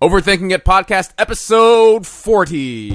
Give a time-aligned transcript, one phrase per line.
[0.00, 2.90] Overthinking It podcast, episode 40.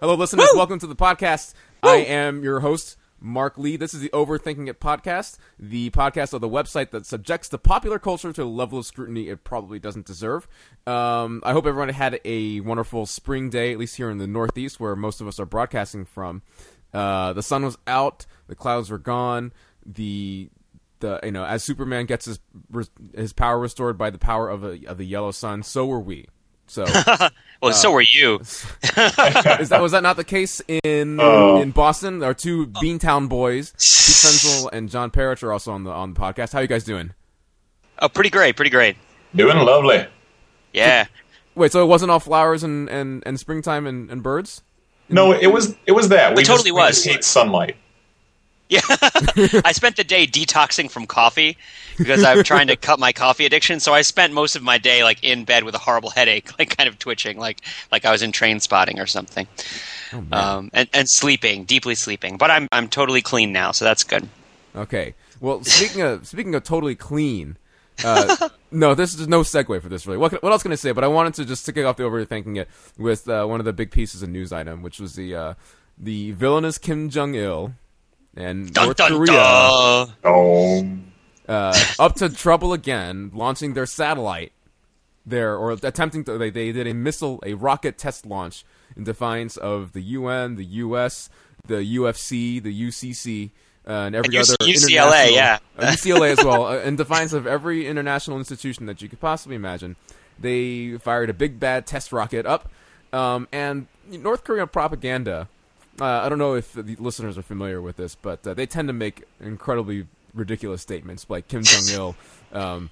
[0.00, 0.50] Hello, listeners.
[0.54, 1.54] Welcome to the podcast.
[1.82, 3.76] I am your host, Mark Lee.
[3.76, 7.98] This is the Overthinking It podcast, the podcast of the website that subjects the popular
[7.98, 10.46] culture to a level of scrutiny it probably doesn't deserve.
[10.86, 14.80] Um, I hope everyone had a wonderful spring day, at least here in the Northeast,
[14.80, 16.42] where most of us are broadcasting from.
[16.92, 19.52] Uh, the sun was out, the clouds were gone,
[19.84, 20.50] the
[21.00, 22.40] the you know as Superman gets his
[23.14, 26.26] his power restored by the power of a of the yellow sun, so were we.
[26.66, 26.84] So
[27.62, 28.36] Well, so uh, were you.
[28.42, 31.60] is that was that not the case in Oh.
[31.62, 32.22] in Boston?
[32.22, 32.80] Our two oh.
[32.80, 36.52] Beantown boys, Pete Fenzel and John Parrish, are also on the on the podcast.
[36.52, 37.14] How you guys doing?
[37.98, 38.96] Oh, pretty great, pretty great.
[39.34, 40.06] Doing lovely.
[40.72, 41.06] Yeah.
[41.54, 44.62] Wait, so it wasn't all flowers and and, and springtime and, and birds?
[45.08, 46.34] No, it was it was that.
[46.36, 46.94] We It totally just, we was.
[46.96, 47.76] just hate sunlight.
[48.68, 48.80] Yeah.
[49.64, 51.56] I spent the day detoxing from coffee
[51.96, 53.78] because I'm trying to cut my coffee addiction.
[53.80, 56.76] So I spent most of my day like in bed with a horrible headache, like
[56.76, 57.60] kind of twitching, like
[57.92, 59.46] like I was in Trainspotting or something.
[60.12, 60.24] Oh.
[60.32, 62.36] Um, and, and sleeping, deeply sleeping.
[62.38, 64.28] But I'm I'm totally clean now, so that's good.
[64.74, 65.14] Okay.
[65.40, 67.56] Well, speaking of speaking of totally clean,
[68.04, 70.18] uh, no, this is no segue for this really.
[70.18, 70.92] What, what else can I say?
[70.92, 73.66] But I wanted to just to kick off the overthinking it with uh, one of
[73.66, 75.54] the big pieces of news item, which was the uh,
[75.98, 77.74] the villainous Kim Jong Il
[78.36, 80.08] and Dun North dun Korea dun.
[80.24, 80.98] Oh,
[81.48, 84.52] uh, up to trouble again, launching their satellite
[85.24, 86.38] there or attempting to.
[86.38, 88.64] They, they did a missile, a rocket test launch
[88.96, 91.28] in defiance of the UN, the US,
[91.66, 93.50] the UFC, the UCC.
[93.88, 95.58] Uh, and every And other UCLA, yeah.
[95.78, 99.54] uh, UCLA as well, uh, in defiance of every international institution that you could possibly
[99.54, 99.94] imagine.
[100.40, 102.68] They fired a big bad test rocket up,
[103.12, 105.48] um, and North Korean propaganda.
[106.00, 108.88] Uh, I don't know if the listeners are familiar with this, but uh, they tend
[108.88, 112.16] to make incredibly ridiculous statements, like Kim Jong Il,
[112.52, 112.90] um,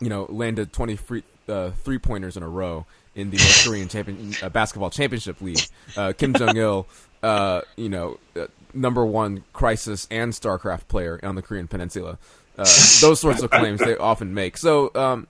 [0.00, 3.88] you know, landed twenty free, uh, three pointers in a row in the North Korean
[3.88, 5.60] champion, uh, basketball championship league.
[5.96, 6.86] Uh, Kim Jong Il,
[7.22, 8.18] uh, you know,
[8.74, 12.18] number one crisis and StarCraft player on the Korean Peninsula.
[12.56, 14.56] Those sorts of claims they often make.
[14.56, 15.26] So, um,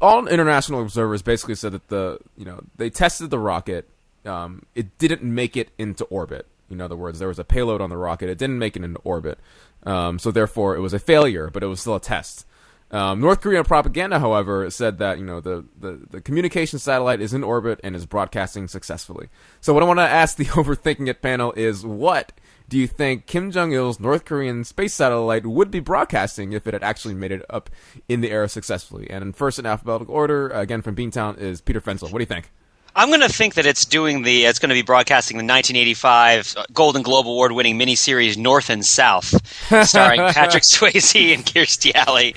[0.00, 3.88] all international observers basically said that the you know they tested the rocket.
[4.24, 6.46] Um, it didn't make it into orbit.
[6.70, 8.28] In other words, there was a payload on the rocket.
[8.28, 9.38] It didn't make it into orbit.
[9.84, 12.44] Um, so therefore, it was a failure, but it was still a test.
[12.90, 17.34] Um, North Korean propaganda, however, said that you know the, the, the communication satellite is
[17.34, 19.28] in orbit and is broadcasting successfully.
[19.60, 22.32] So what I want to ask the overthinking it panel is, what
[22.68, 26.72] do you think Kim Jong Il's North Korean space satellite would be broadcasting if it
[26.72, 27.68] had actually made it up
[28.08, 29.08] in the air successfully?
[29.10, 32.10] And first in alphabetical order, again from Beantown, is Peter Fenzel.
[32.10, 32.50] What do you think?
[32.96, 34.44] I'm going to think that it's doing the.
[34.44, 39.26] It's going to be broadcasting the 1985 Golden Globe Award winning miniseries North and South,
[39.86, 42.34] starring Patrick Swayze and Kirstie Alley,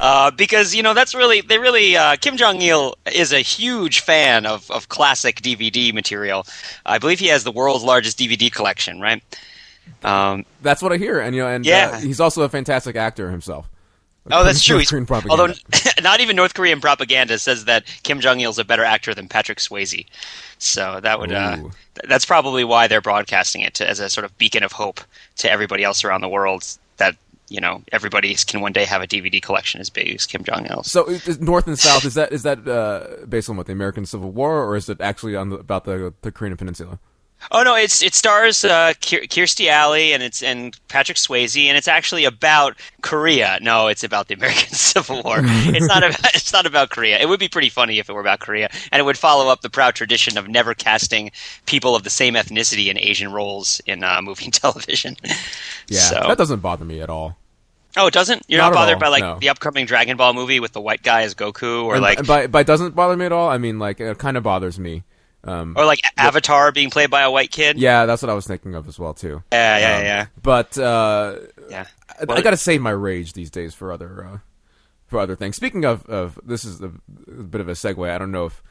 [0.00, 4.00] uh, because you know that's really they really uh, Kim Jong Il is a huge
[4.00, 6.46] fan of of classic DVD material.
[6.86, 9.22] I believe he has the world's largest DVD collection, right?
[10.04, 12.00] Um, That's what I hear, and you know, and uh, Yeah.
[12.00, 13.68] he's also a fantastic actor himself.
[14.30, 14.76] Oh, that's true.
[14.76, 15.42] North Korean propaganda.
[15.42, 15.54] although
[16.02, 19.28] not even North Korean propaganda says that Kim Jong Il is a better actor than
[19.28, 20.06] Patrick Swayze.
[20.58, 21.72] So that would uh, th-
[22.08, 25.00] that's probably why they're broadcasting it to, as a sort of beacon of hope
[25.36, 26.64] to everybody else around the world
[26.96, 27.16] that
[27.48, 30.66] you know everybody can one day have a DVD collection as big as Kim Jong
[30.66, 30.90] Il's.
[30.90, 31.06] So
[31.40, 34.64] North and South is that is that uh, based on what the American Civil War,
[34.64, 36.98] or is it actually on the, about the the Korean Peninsula?
[37.50, 41.88] Oh no, it's it stars uh, Kirstie Alley and it's and Patrick Swayze, and it's
[41.88, 43.58] actually about Korea.
[43.62, 45.38] No, it's about the American Civil War.
[45.42, 47.18] it's not about it's not about Korea.
[47.18, 49.62] It would be pretty funny if it were about Korea, and it would follow up
[49.62, 51.30] the proud tradition of never casting
[51.66, 55.16] people of the same ethnicity in Asian roles in uh, movie and television.
[55.86, 57.36] Yeah, So- that doesn't bother me at all.
[57.96, 58.42] oh, it doesn't.
[58.48, 59.38] You're Not not, bothered all, by like no.
[59.38, 62.46] the upcoming Dragon Ball movie with the white guy as Goku, or and, like by
[62.46, 63.48] by doesn't bother me at all.
[63.48, 65.04] I mean, like it kind of bothers me.
[65.44, 67.78] Um, or like Avatar being played by a white kid.
[67.78, 69.42] yeah, that's what I was thinking of as well too.
[69.52, 70.26] yeah, yeah, Um, yeah.
[70.42, 71.36] But uh,
[71.70, 71.86] yeah.
[72.20, 74.38] I, Well- I got to save my rage these days for other uh,
[75.06, 75.56] for other things.
[75.56, 76.86] Speaking of, of this is a,
[77.28, 78.10] a bit of a segue.
[78.10, 78.62] I don't know if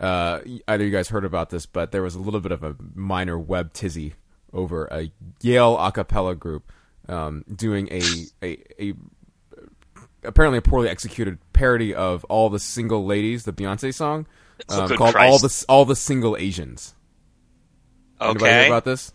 [0.00, 2.62] uh, either of you guys heard about this, but there was a little bit of
[2.64, 4.14] a minor web tizzy
[4.52, 5.10] over a
[5.40, 6.72] Yale a cappella group
[7.08, 8.02] um, doing a,
[8.42, 8.94] a a
[10.24, 14.26] apparently a poorly executed parody of all the single ladies, the Beyonce song,
[14.68, 15.32] um, called Christ.
[15.32, 16.94] all the all the single Asians.
[18.20, 18.66] Anybody hear Okay.
[18.68, 19.12] about this?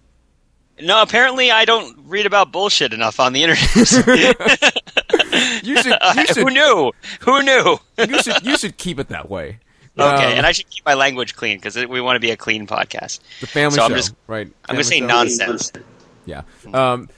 [0.81, 4.73] No, apparently I don't read about bullshit enough on the internet.
[5.63, 6.91] You should you should Who knew?
[7.21, 7.77] Who knew?
[7.97, 9.59] you should you should keep it that way
[9.97, 12.37] Okay, Um, and I should keep my language clean because we want to be a
[12.37, 13.19] clean podcast.
[13.41, 14.47] the family So I'm show, just- right?
[14.65, 15.05] I'm going to say show.
[15.05, 15.71] nonsense.
[16.25, 16.41] Yeah.
[16.73, 17.09] Um,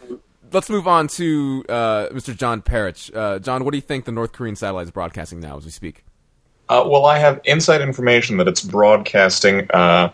[0.51, 2.35] let's move on to uh, Mr.
[2.35, 3.09] John Parrish.
[3.13, 5.71] Uh, John, what do you think the North Korean satellite is broadcasting now as we
[5.71, 6.03] speak?
[6.67, 10.09] Uh, well, I have inside information that it's broadcasting uh,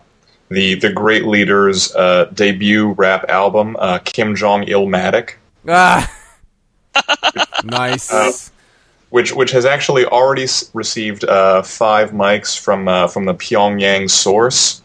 [0.49, 5.35] the the great leader's uh, debut rap album, uh, Kim Jong Ilmatic,
[5.67, 6.11] Ah,
[7.63, 8.51] nice.
[9.09, 14.09] which which has actually already s- received uh, five mics from uh, from the Pyongyang
[14.09, 14.81] source,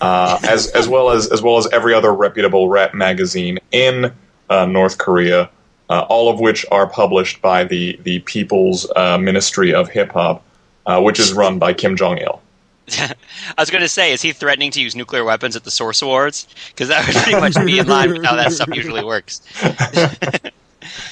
[0.00, 4.12] uh, as as well as as well as every other reputable rap magazine in
[4.48, 5.50] uh, North Korea,
[5.88, 10.44] uh, all of which are published by the the People's uh, Ministry of Hip Hop,
[10.86, 12.40] uh, which is run by Kim Jong Il.
[12.98, 13.14] I
[13.58, 16.48] was going to say, is he threatening to use nuclear weapons at the Source Awards?
[16.70, 19.42] Because that would pretty much be in line with how that stuff usually works.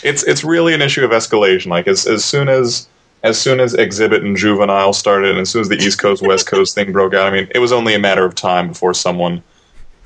[0.02, 1.66] it's it's really an issue of escalation.
[1.66, 2.88] Like as as soon as
[3.22, 6.46] as soon as Exhibit and Juvenile started, and as soon as the East Coast West
[6.46, 9.42] Coast thing broke out, I mean, it was only a matter of time before someone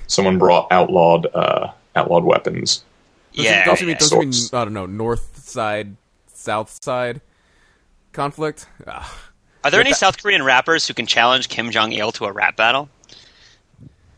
[0.08, 2.84] someone brought outlawed uh, outlawed weapons.
[3.34, 3.64] Don't you- Yeah.
[3.64, 5.96] don't you mean, don't mean, I don't know, north side,
[6.34, 7.22] south side
[8.12, 8.66] conflict?
[8.86, 9.18] Ah.
[9.64, 12.32] Are there any that- South Korean rappers who can challenge Kim Jong Il to a
[12.32, 12.88] rap battle?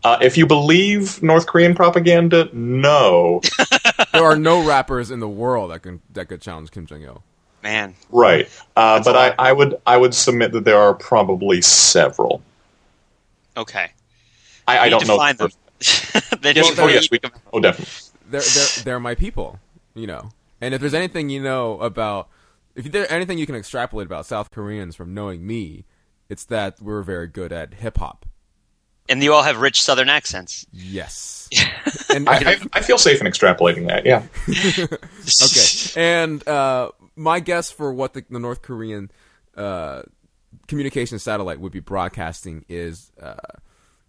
[0.02, 3.40] Uh, if you believe North Korean propaganda, no.
[4.12, 7.22] there are no rappers in the world that can that could challenge Kim Jong Il.
[7.62, 8.46] Man, right.
[8.76, 9.34] Uh, but a I, lot.
[9.38, 12.42] I would I would submit that there are probably several.
[13.56, 13.92] okay.
[14.68, 15.14] I, I don't know.
[15.14, 15.50] define them.
[16.40, 17.18] Then Yes, you- oh yes, we.
[17.52, 17.94] Oh, definitely.
[18.30, 19.58] They're they're they're my people,
[19.94, 20.30] you know.
[20.60, 22.28] And if there's anything you know about,
[22.74, 25.84] if there's anything you can extrapolate about South Koreans from knowing me,
[26.28, 28.26] it's that we're very good at hip hop.
[29.08, 30.66] and you all have rich Southern accents.
[30.72, 31.48] Yes.
[32.14, 34.06] and, I, I, I feel safe in extrapolating that.
[34.06, 34.24] Yeah.
[35.42, 36.20] okay.
[36.20, 39.10] And uh, my guess for what the, the North Korean
[39.56, 40.02] uh,
[40.66, 43.36] communication satellite would be broadcasting is uh,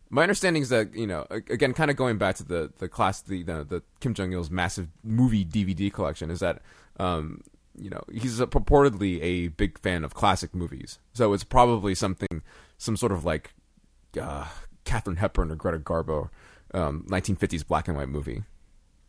[0.10, 3.22] my understanding is that you know again, kind of going back to the the class
[3.22, 6.62] the the, the Kim Jong Il's massive movie DVD collection is that.
[6.98, 7.42] Um,
[7.78, 12.42] you know, he's a, purportedly a big fan of classic movies, so it's probably something,
[12.78, 13.54] some sort of like
[14.20, 14.46] uh,
[14.84, 16.30] Katharine Hepburn or Greta Garbo,
[16.74, 18.44] um, 1950s black and white movie.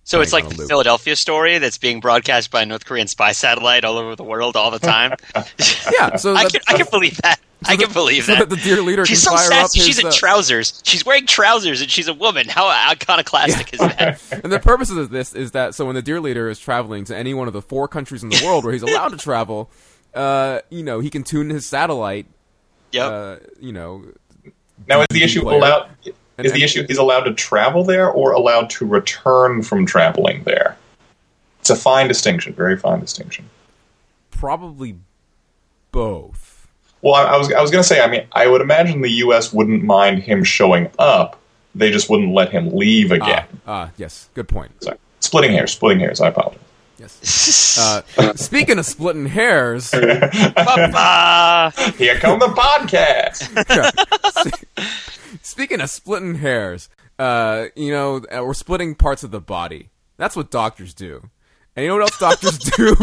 [0.07, 0.69] So it's like the loop.
[0.69, 4.55] Philadelphia story that's being broadcast by a North Korean spy satellite all over the world
[4.55, 5.17] all the time.
[5.93, 7.41] Yeah, so I can I can believe that.
[7.65, 8.49] I can believe so that.
[8.49, 9.79] that the dear leader She's can so fire up sassy.
[9.79, 10.81] his, She's in uh, trousers.
[10.85, 12.49] She's wearing trousers, and she's a woman.
[12.49, 14.23] How iconoclastic is that?
[14.45, 17.17] And the purpose of this is that so when the dear leader is traveling to
[17.17, 19.71] any one of the four countries in the world where he's allowed to travel,
[20.15, 22.27] uh, you know, he can tune his satellite,
[22.93, 23.11] Yep.
[23.13, 24.05] uh, you know,
[24.87, 25.57] Now, is the issue player.
[25.59, 25.91] allowed?
[26.37, 29.87] And- Is the and- issue he's allowed to travel there or allowed to return from
[29.87, 30.77] traveling there?
[31.61, 33.49] It's a fine distinction, very fine distinction.
[34.31, 34.97] probably
[35.91, 36.46] both.
[37.07, 39.11] Well, I, I was I was going to say, I mean, I would imagine the
[39.27, 39.53] U.S.
[39.53, 41.39] wouldn't mind him showing up.
[41.73, 43.45] They just wouldn't let him leave Ah, again.
[43.65, 44.83] ah, yes, good point.
[44.83, 44.99] Sorry.
[45.21, 46.21] Splitting hairs, splitting hairs.
[46.21, 46.59] I apologize.
[46.99, 47.79] Yes.
[48.19, 50.11] Uh, speaking of splitting hairs, Here
[52.19, 53.45] come the podcast.
[55.43, 56.89] speaking of splitting hairs,
[57.21, 59.91] uh, you know, uh, we're splitting parts of the body.
[60.17, 61.29] That's what doctors do.
[61.77, 62.97] And you know what else doctors do?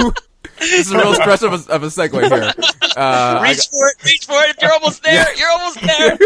[0.59, 2.51] this is a real stretch of a, of a segue here.
[2.95, 4.49] Uh, reach for it, reach for it.
[4.51, 6.17] If you're almost there, you're almost there.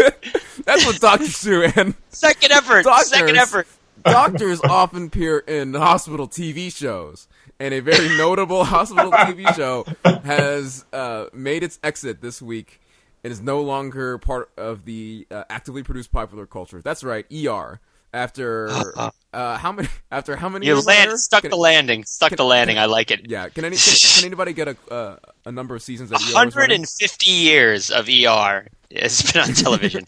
[0.64, 2.84] That's what doctors do, and Second effort.
[2.84, 3.08] Doctors.
[3.08, 3.66] Second effort.
[4.04, 7.28] doctors often appear in hospital TV shows.
[7.60, 9.84] And a very notable hospital TV show
[10.22, 12.80] has uh, made its exit this week.
[13.24, 16.80] It is no longer part of the uh, actively produced popular culture.
[16.80, 17.80] That's right, ER.
[18.12, 18.70] After
[19.32, 19.88] uh, how many?
[20.10, 20.66] After how many?
[20.66, 21.18] You years land, later?
[21.18, 22.04] stuck Can- the landing.
[22.04, 22.78] Stuck can- the landing.
[22.78, 23.28] I like it.
[23.28, 23.48] Yeah.
[23.48, 23.76] Can any?
[23.84, 28.08] Can, can anybody get a uh, a number of seasons that ER 150 years of
[28.08, 28.66] ER
[29.00, 30.04] has been on television.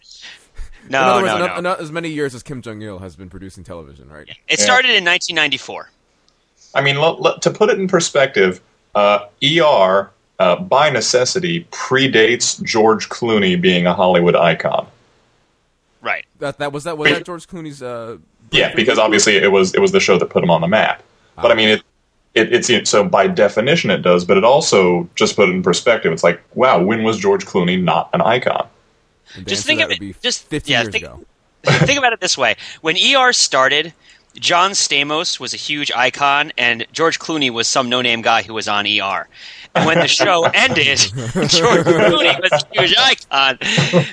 [0.85, 1.71] In No, other words, no, ano- no.
[1.73, 4.27] ano- as many years as Kim Jong Il has been producing television, right?
[4.49, 5.91] It started in 1994.
[6.75, 8.61] I mean, let, let- to put it in perspective,
[8.95, 14.87] uh, ER uh, by necessity predates George Clooney being a Hollywood icon.
[16.03, 16.25] Right.
[16.39, 17.83] That that was that was that George Clooney's.
[17.83, 18.19] Uh,
[18.51, 21.03] Yeah, because obviously it was it was the show that put him on the map.
[21.37, 21.83] But I mean, it,
[22.35, 26.13] it it's so by definition it does, but it also just put it in perspective.
[26.13, 28.67] It's like, wow, when was George Clooney not an icon?
[29.47, 31.25] Just think of it- just- 50 yeah, years think- ago.
[31.63, 33.93] Think about it this way: when ER started,
[34.35, 38.69] John Stamos was a huge icon, and George Clooney was some no-name guy who was
[38.69, 39.29] on ER.
[39.75, 43.59] And when the show ended, George Clooney was a huge icon,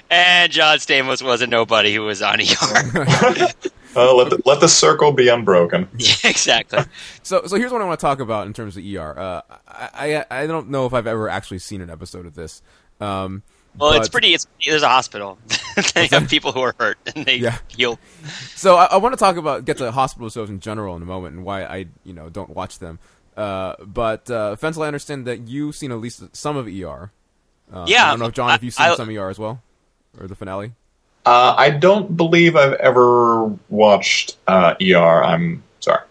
[0.09, 3.47] and John Stamos was a nobody who was on ER.
[3.95, 5.87] Uh, let the, let the circle be unbroken.
[6.23, 6.77] exactly.
[7.23, 9.17] So, so here's what I want to talk about in terms of ER.
[9.17, 12.61] Uh, I, I, I don't know if I've ever actually seen an episode of this,
[13.01, 13.41] um,
[13.79, 14.33] Well, it's pretty.
[14.33, 15.37] It's there's a hospital.
[15.95, 17.57] they have people who are hurt and they Yeah.
[17.67, 17.99] heal.
[18.55, 21.05] So I, I want to talk about get to hospital shows in general in a
[21.05, 22.99] moment and why I you know don't watch them.
[23.35, 27.11] Uh, but uh, Fenzel, I understand that you've seen at least some of ER.
[27.71, 29.61] Uh, Yeah, I don't know if John, if you've seen I- some ER as well,
[30.19, 30.73] or the finale.
[31.25, 35.23] Uh, I don't believe I've ever watched uh, ER.
[35.23, 36.03] I'm sorry.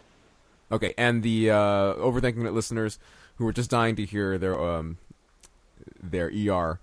[0.70, 2.99] Okay, and the uh, overthinking it listeners
[3.37, 4.99] who are just dying to hear their um,
[6.02, 6.78] their ER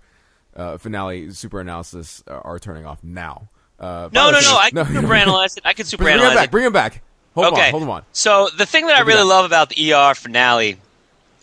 [0.56, 3.48] uh, finale super analysis uh, are turning off now.
[3.78, 4.56] Uh, No, no, no.
[4.56, 5.66] I can super analyze it.
[5.66, 6.32] I can super analyze it.
[6.32, 6.50] Bring him back.
[6.50, 7.02] Bring him back.
[7.34, 7.66] Hold okay.
[7.66, 7.70] on.
[7.72, 8.04] Hold on.
[8.12, 10.76] So the thing that I really love about the ER finale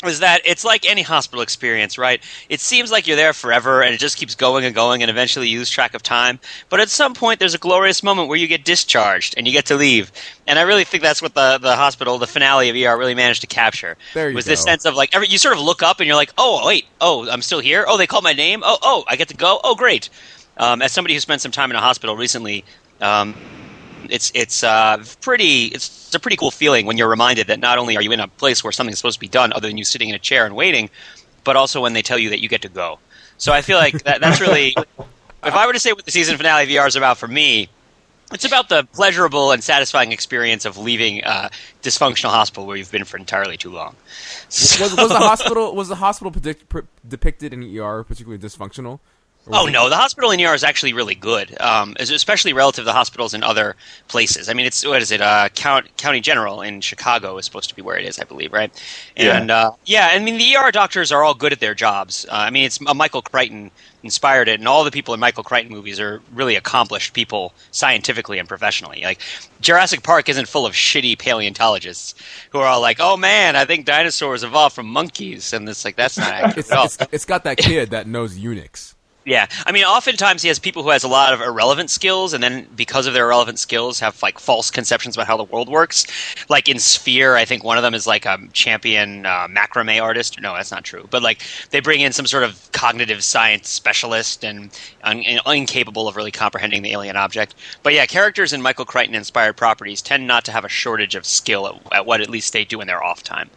[0.04, 2.22] is that it's like any hospital experience, right?
[2.50, 5.48] It seems like you're there forever and it just keeps going and going and eventually
[5.48, 6.40] you lose track of time.
[6.70, 9.66] But at some point there's a glorious moment where you get discharged and you get
[9.66, 10.12] to leave.
[10.48, 13.42] And I really think that's what the, the hospital, the finale of ER really managed
[13.42, 13.98] to capture.
[14.14, 16.16] There you was this sense of like every, you sort of look up and you're
[16.16, 16.86] like, "Oh, wait.
[17.00, 17.86] Oh, I'm still here.
[17.88, 18.62] Oh, they called my name.
[18.64, 19.60] Oh, oh, I get to go.
[19.64, 20.10] Oh, great."
[20.58, 22.66] Um, as somebody who spent some time in a hospital recently,
[23.00, 23.36] um,
[24.12, 27.78] it's it's uh, pretty it's, it's a pretty cool feeling when you're reminded that not
[27.78, 29.86] only are you in a place where something's supposed to be done other than you
[29.86, 30.90] sitting in a chair and waiting,
[31.44, 33.00] but also when they tell you that you get to go.
[33.38, 34.76] So I feel like that, that's really
[35.44, 37.70] if I were to say what the season finale of VR is about for me,
[38.34, 41.50] it's about the pleasurable and satisfying experience of leaving a
[41.82, 43.96] dysfunctional hospital where you've been for entirely too long.
[44.48, 49.00] was, was the hospital was the hospital predict, pr- depicted in ER particularly dysfunctional?
[49.48, 52.84] Or was Oh no, the hospital in ER is actually really good, um, especially relative
[52.84, 53.76] to the hospitals in other
[54.08, 54.50] places.
[54.50, 55.22] I mean, it's what is it?
[55.22, 58.54] Uh, Count, County General in Chicago is supposed to be where it is, I believe,
[58.54, 58.72] right?
[59.18, 59.38] Yeah.
[59.38, 62.26] And uh, yeah, I mean, the ER doctors are all good at their jobs.
[62.30, 63.72] Uh, I mean, it's uh, Michael Crichton
[64.04, 68.38] inspired it, and all the people in Michael Crichton movies are really accomplished people scientifically
[68.40, 69.02] and professionally.
[69.04, 69.22] Like
[69.60, 72.14] Jurassic Park isn't full of shitty paleontologists
[72.52, 75.96] who are all like, "Oh man, I think dinosaurs evolved from monkeys," and it's like
[75.96, 76.86] that's not accurate It's, at all.
[76.86, 78.94] it's, it's got that kid that knows Unix.
[79.24, 82.44] Yeah, I mean, oftentimes he has people who has a lot of irrelevant skills, and
[82.44, 86.08] then because of their irrelevant skills, have like false conceptions about how the world works.
[86.50, 90.42] Like in Sphere, I think one of them is like a champion uh, macrame artist.
[90.42, 91.08] No, that's not true.
[91.12, 94.72] But like they bring in some sort of cognitive science specialist and,
[95.04, 97.54] and incapable of really comprehending the alien object.
[97.84, 101.28] But yeah, characters in Michael Crichton inspired properties tend not to have a shortage of
[101.28, 103.52] skill at, at what at least they do in their off time.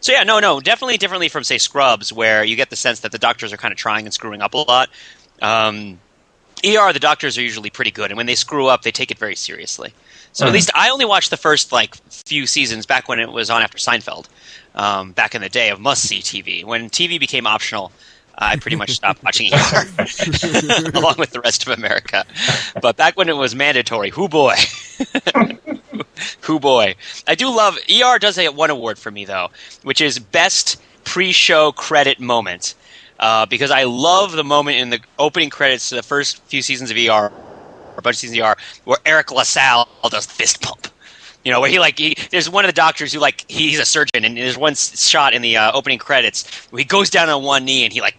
[0.00, 3.12] So yeah, no, no, definitely differently from say Scrubs, where you get the sense that
[3.12, 4.90] the doctors are kind of trying and screwing up a lot.
[5.42, 5.98] Um,
[6.64, 9.18] ER, the doctors are usually pretty good, and when they screw up, they take it
[9.18, 9.92] very seriously.
[10.32, 13.50] So at least I only watched the first like few seasons back when it was
[13.50, 14.26] on after Seinfeld,
[14.74, 16.64] um, back in the day of must see TV.
[16.64, 17.92] When TV became optional,
[18.38, 19.58] I pretty much stopped watching ER,
[20.94, 22.24] along with the rest of America.
[22.80, 24.54] But back when it was mandatory, whoo boy.
[26.42, 26.94] Who boy.
[27.26, 29.48] I do love ER does get one award for me though,
[29.82, 32.74] which is best pre-show credit moment.
[33.18, 36.92] Uh, because I love the moment in the opening credits to the first few seasons
[36.92, 37.32] of ER, or
[37.96, 40.86] a bunch of seasons of ER, where Eric LaSalle does fist pump.
[41.44, 43.84] You know, where he like he, there's one of the doctors who like he's a
[43.84, 47.42] surgeon, and there's one shot in the uh, opening credits where he goes down on
[47.42, 48.16] one knee and he like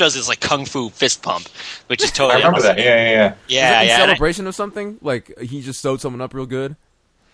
[0.00, 1.48] does this like kung fu fist pump,
[1.86, 2.76] which is I totally remember that.
[2.78, 3.28] Yeah, yeah, yeah.
[3.32, 4.98] Is Yeah, it in yeah, and I- celebration of something?
[5.00, 6.74] Like he just sewed someone up real good.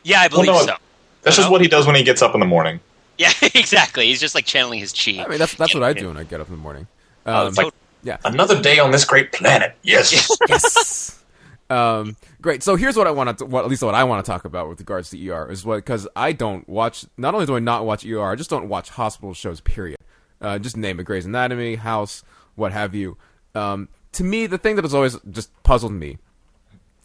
[0.05, 0.77] yeah, I believe no, so.
[1.23, 1.53] That's just Hello?
[1.53, 2.79] what he does when he gets up in the morning.
[3.19, 4.07] Yeah, exactly.
[4.07, 5.23] He's just like channeling his chi.
[5.25, 6.87] I mean, that's that's what I do when I get up in the morning.
[7.25, 8.19] Oh, Um, tot- yeah.
[8.25, 9.75] Another day on this great planet.
[9.83, 10.13] Yes.
[10.49, 11.13] yes.
[11.69, 12.63] Um, great.
[12.63, 14.69] So here's what I want to, what at least what I want to talk about
[14.69, 17.05] with regards to ER is what because I don't watch.
[17.17, 19.61] Not only do I not watch ER, I just don't watch hospital shows.
[19.61, 19.97] Period.
[20.41, 22.23] Uh, just name it: Grey's Anatomy, House,
[22.57, 23.17] what have you.
[23.55, 26.19] Um, to me, the thing that has always just puzzled me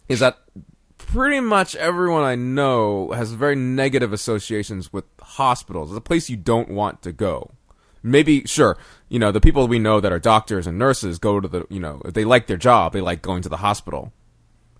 [0.10, 0.40] is that
[0.98, 5.92] pretty much everyone I know has very negative associations with hospitals.
[5.92, 7.52] It's a place you don't want to go.
[8.04, 8.78] Maybe, sure,
[9.10, 11.80] you know, the people we know that are doctors and nurses go to the, you
[11.80, 14.12] know, if they like their job, they like going to the hospital.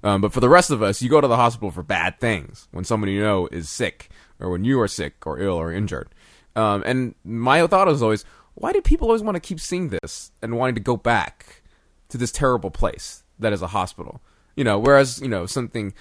[0.04, 2.68] Um, but for the rest of us, you go to the hospital for bad things
[2.72, 4.10] when someone you know is sick
[4.40, 6.10] or when you are sick or ill or injured.
[6.56, 8.26] Um, and my thought was always,
[8.62, 11.64] why do people always want to keep seeing this and wanting to go back
[12.10, 14.22] to this terrible place that is a hospital?
[14.56, 15.94] You know, whereas, you know, something,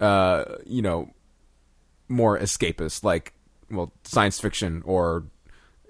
[0.00, 1.10] uh, you know,
[2.08, 3.34] more escapist, like,
[3.70, 5.26] well, science fiction or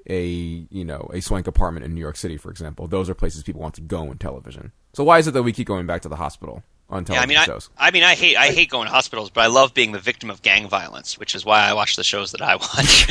[0.08, 0.26] a,
[0.70, 2.86] you know, a swank apartment in New York City, for example.
[2.86, 4.72] Those are places people want to go in television.
[4.92, 7.26] So why is it that we keep going back to the hospital on Yeah, I
[7.26, 7.68] mean, I, shows?
[7.76, 10.30] I mean, I hate, I hate going to hospitals, but I love being the victim
[10.30, 13.06] of gang violence, which is why I watch the shows that I watch.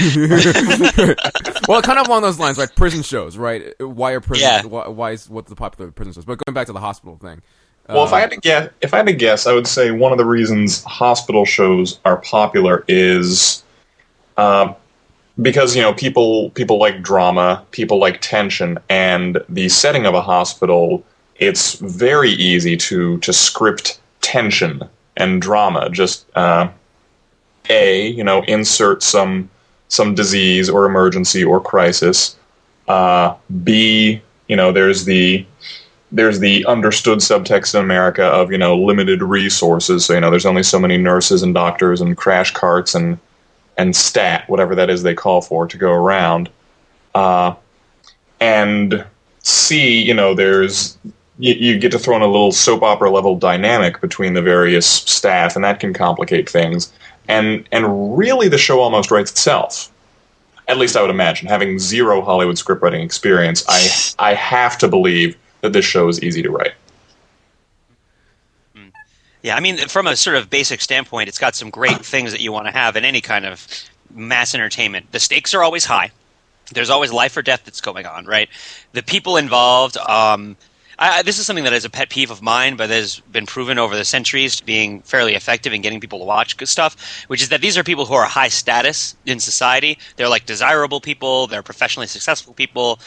[1.68, 3.74] well, kind of along those lines, like prison shows, right?
[3.80, 4.50] Why are prisons?
[4.50, 4.66] Yeah.
[4.66, 6.26] Why, why is what's the popular prison shows?
[6.26, 7.42] But going back to the hospital thing,
[7.88, 10.12] Well, if I had to guess, if I had to guess, I would say one
[10.12, 13.64] of the reasons hospital shows are popular is
[14.38, 14.76] um,
[15.40, 20.22] because you know people people like drama, people like tension, and the setting of a
[20.22, 21.04] hospital
[21.40, 24.84] it's very easy to to script tension
[25.16, 25.90] and drama.
[25.90, 26.70] Just uh,
[27.70, 29.50] a you know insert some
[29.90, 32.36] some disease or emergency or crisis.
[32.88, 35.46] Uh, B you know there's the
[36.12, 40.06] there's the understood subtext in America of you know limited resources.
[40.06, 43.20] So you know there's only so many nurses and doctors and crash carts and
[43.78, 46.50] and stat whatever that is they call for to go around.
[47.14, 47.54] Uh,
[48.40, 49.06] and
[49.44, 50.98] C, you know, there's
[51.40, 54.88] you, you, get to throw in a little soap opera level dynamic between the various
[54.88, 56.92] staff, and that can complicate things.
[57.28, 59.92] And and really, the show almost writes itself.
[60.68, 61.48] At least I would imagine.
[61.48, 66.42] Having zero Hollywood scriptwriting experience, I I have to believe that this show is easy
[66.44, 66.74] to write.
[68.76, 68.88] Hmm.
[69.44, 72.42] Yeah, I mean, from a sort of basic standpoint, it's got some great things that
[72.42, 73.68] you want to have in any kind of
[74.14, 75.12] mass entertainment.
[75.12, 76.12] The stakes are always high.
[76.74, 78.50] There's always life or death that's going on, right?
[78.92, 79.98] The people involved.
[79.98, 80.58] Um,
[81.00, 83.78] I, this is something that is a pet peeve of mine, but has been proven
[83.78, 87.26] over the centuries to being fairly effective in getting people to watch good stuff.
[87.28, 90.00] Which is that these are people who are high status in society.
[90.16, 91.48] They're like desirable people.
[91.48, 93.00] They're professionally successful people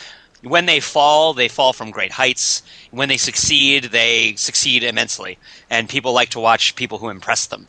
[0.42, 2.62] when they fall, they fall from great heights.
[2.90, 7.68] When they succeed, they succeed immensely, and people like to watch people who impress them.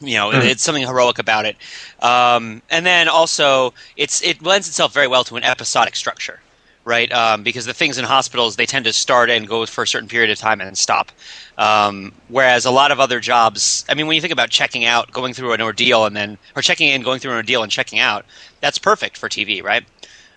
[0.00, 0.44] You know, mm.
[0.44, 1.56] it's something heroic about it.
[2.00, 6.40] Um, and then also, it's it lends itself very well to an episodic structure,
[6.84, 7.10] right?
[7.12, 10.08] Um, because the things in hospitals they tend to start and go for a certain
[10.08, 11.12] period of time and then stop.
[11.58, 15.12] Um, whereas a lot of other jobs, I mean, when you think about checking out,
[15.12, 17.98] going through an ordeal, and then or checking in, going through an ordeal, and checking
[17.98, 18.24] out,
[18.60, 19.84] that's perfect for TV, right?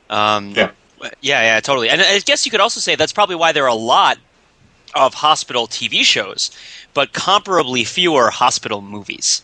[0.10, 0.72] Um, yeah
[1.22, 1.90] yeah, yeah, totally.
[1.90, 4.18] And I guess you could also say that's probably why there are a lot
[4.94, 6.52] of hospital TV shows,
[6.94, 9.44] but comparably fewer hospital movies.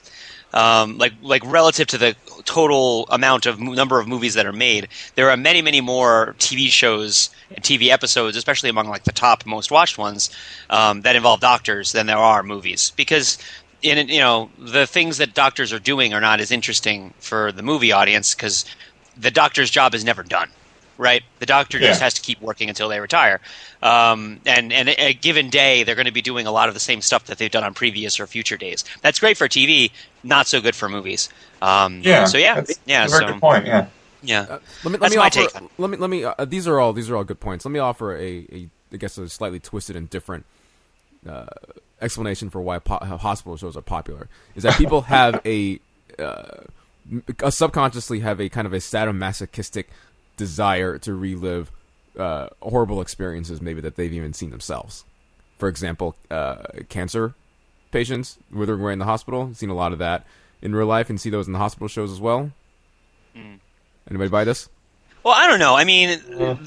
[0.53, 4.88] Um, like like relative to the total amount of number of movies that are made,
[5.15, 9.45] there are many many more TV shows and TV episodes, especially among like the top
[9.45, 10.29] most watched ones,
[10.69, 13.38] um, that involve doctors than there are movies because.
[13.83, 17.63] In you know the things that doctors are doing are not as interesting for the
[17.63, 18.63] movie audience because
[19.17, 20.51] the doctor's job is never done
[21.01, 21.24] right?
[21.39, 23.41] The doctor just has to keep working until they retire.
[23.82, 26.80] Um, and and a given day, they're going to be doing a lot of the
[26.80, 28.86] same stuff that they've done on previous or future days.
[29.02, 29.91] That's great for TV,
[30.23, 31.30] not so good for movies.
[31.62, 32.25] Um, yeah.
[32.25, 33.06] So yeah, that's yeah.
[33.06, 33.65] A very so, good point.
[33.65, 33.88] Yeah.
[34.23, 34.41] Yeah.
[34.41, 35.69] Uh, let me, let That's me my offer, take.
[35.80, 36.23] Let me let me.
[36.23, 37.65] Uh, these are all these are all good points.
[37.65, 40.45] Let me offer a, a I guess a slightly twisted and different
[41.28, 41.47] uh,
[41.99, 44.28] explanation for why po- how hospital shows are popular.
[44.56, 45.80] Is that people have a,
[46.19, 49.86] uh, subconsciously have a kind of a sadomasochistic
[50.41, 51.71] desire to relive
[52.17, 55.06] uh, horrible experiences, maybe that they've even seen themselves.
[55.60, 57.36] For example, uh, cancer
[57.91, 59.54] patients withering away in the hospital.
[59.54, 60.25] Seen a lot of that
[60.60, 62.51] in real life, and see those in the hospital shows as well.
[63.36, 63.60] Mm.
[64.10, 64.67] Anybody buy this?
[65.23, 65.75] Well, I don't know.
[65.75, 66.19] I mean,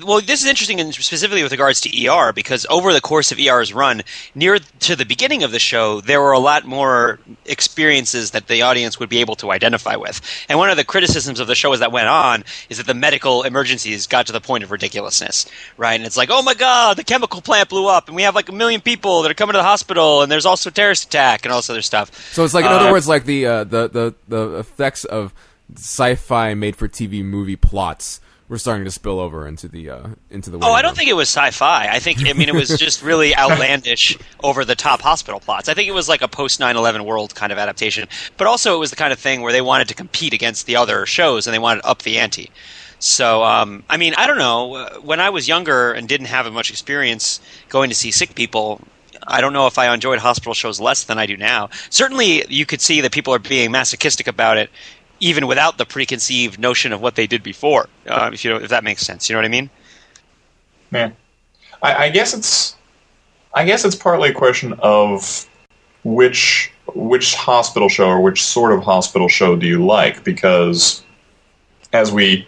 [0.06, 3.40] well, this is interesting, in, specifically with regards to ER, because over the course of
[3.40, 4.02] ER's run,
[4.36, 8.62] near to the beginning of the show, there were a lot more experiences that the
[8.62, 10.20] audience would be able to identify with.
[10.48, 12.94] And one of the criticisms of the show as that went on is that the
[12.94, 15.94] medical emergencies got to the point of ridiculousness, right?
[15.94, 18.48] And it's like, oh my god, the chemical plant blew up, and we have like
[18.48, 21.44] a million people that are coming to the hospital, and there's also a terrorist attack
[21.44, 22.32] and all this other stuff.
[22.32, 25.34] So it's like, in uh, other words, like the uh, the the the effects of
[25.74, 30.58] sci-fi made-for-TV movie plots we're starting to spill over into the uh, into the.
[30.58, 30.96] Oh, I don't room.
[30.96, 31.88] think it was sci-fi.
[31.88, 35.68] I think I mean it was just really outlandish, over the top hospital plots.
[35.68, 38.78] I think it was like a post 9/11 world kind of adaptation, but also it
[38.78, 41.54] was the kind of thing where they wanted to compete against the other shows and
[41.54, 42.50] they wanted to up the ante.
[42.98, 44.88] So, um, I mean, I don't know.
[45.02, 48.80] When I was younger and didn't have much experience going to see sick people,
[49.26, 51.70] I don't know if I enjoyed hospital shows less than I do now.
[51.90, 54.70] Certainly, you could see that people are being masochistic about it
[55.24, 57.88] even without the preconceived notion of what they did before.
[58.06, 59.70] Uh, if you know, if that makes sense, you know what I mean?
[60.92, 61.12] Yeah,
[61.82, 62.76] I, I guess it's,
[63.54, 65.48] I guess it's partly a question of
[66.04, 71.02] which which hospital show or which sort of hospital show do you like because
[71.94, 72.46] as we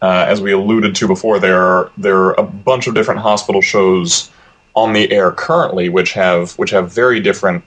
[0.00, 3.60] uh, as we alluded to before there are there are a bunch of different hospital
[3.60, 4.30] shows
[4.72, 7.62] on the air currently which have which have very different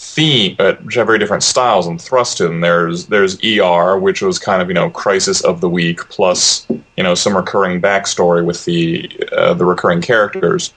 [0.00, 2.60] theme, uh, which have very different styles and thrust to them.
[2.60, 7.02] There's there's ER, which was kind of you know crisis of the week, plus you
[7.02, 10.72] know some recurring backstory with the uh, the recurring characters.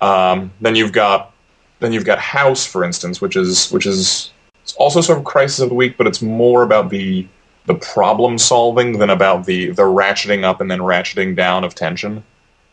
[0.00, 1.32] Um, then you've got
[1.80, 4.30] then you've got House, for instance, which is which is
[4.76, 7.26] also sort of crisis of the week, but it's more about the
[7.66, 12.22] the problem solving than about the the ratcheting up and then ratcheting down of tension.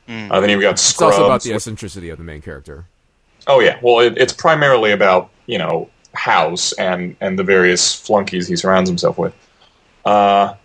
[0.07, 0.31] Mm.
[0.31, 1.15] Uh, then you've got Scrubs.
[1.15, 2.85] It's also about the eccentricity of the main character.
[3.47, 8.47] Oh yeah, well it, it's primarily about you know House and and the various flunkies
[8.47, 9.33] he surrounds himself with.
[10.05, 10.55] Uh,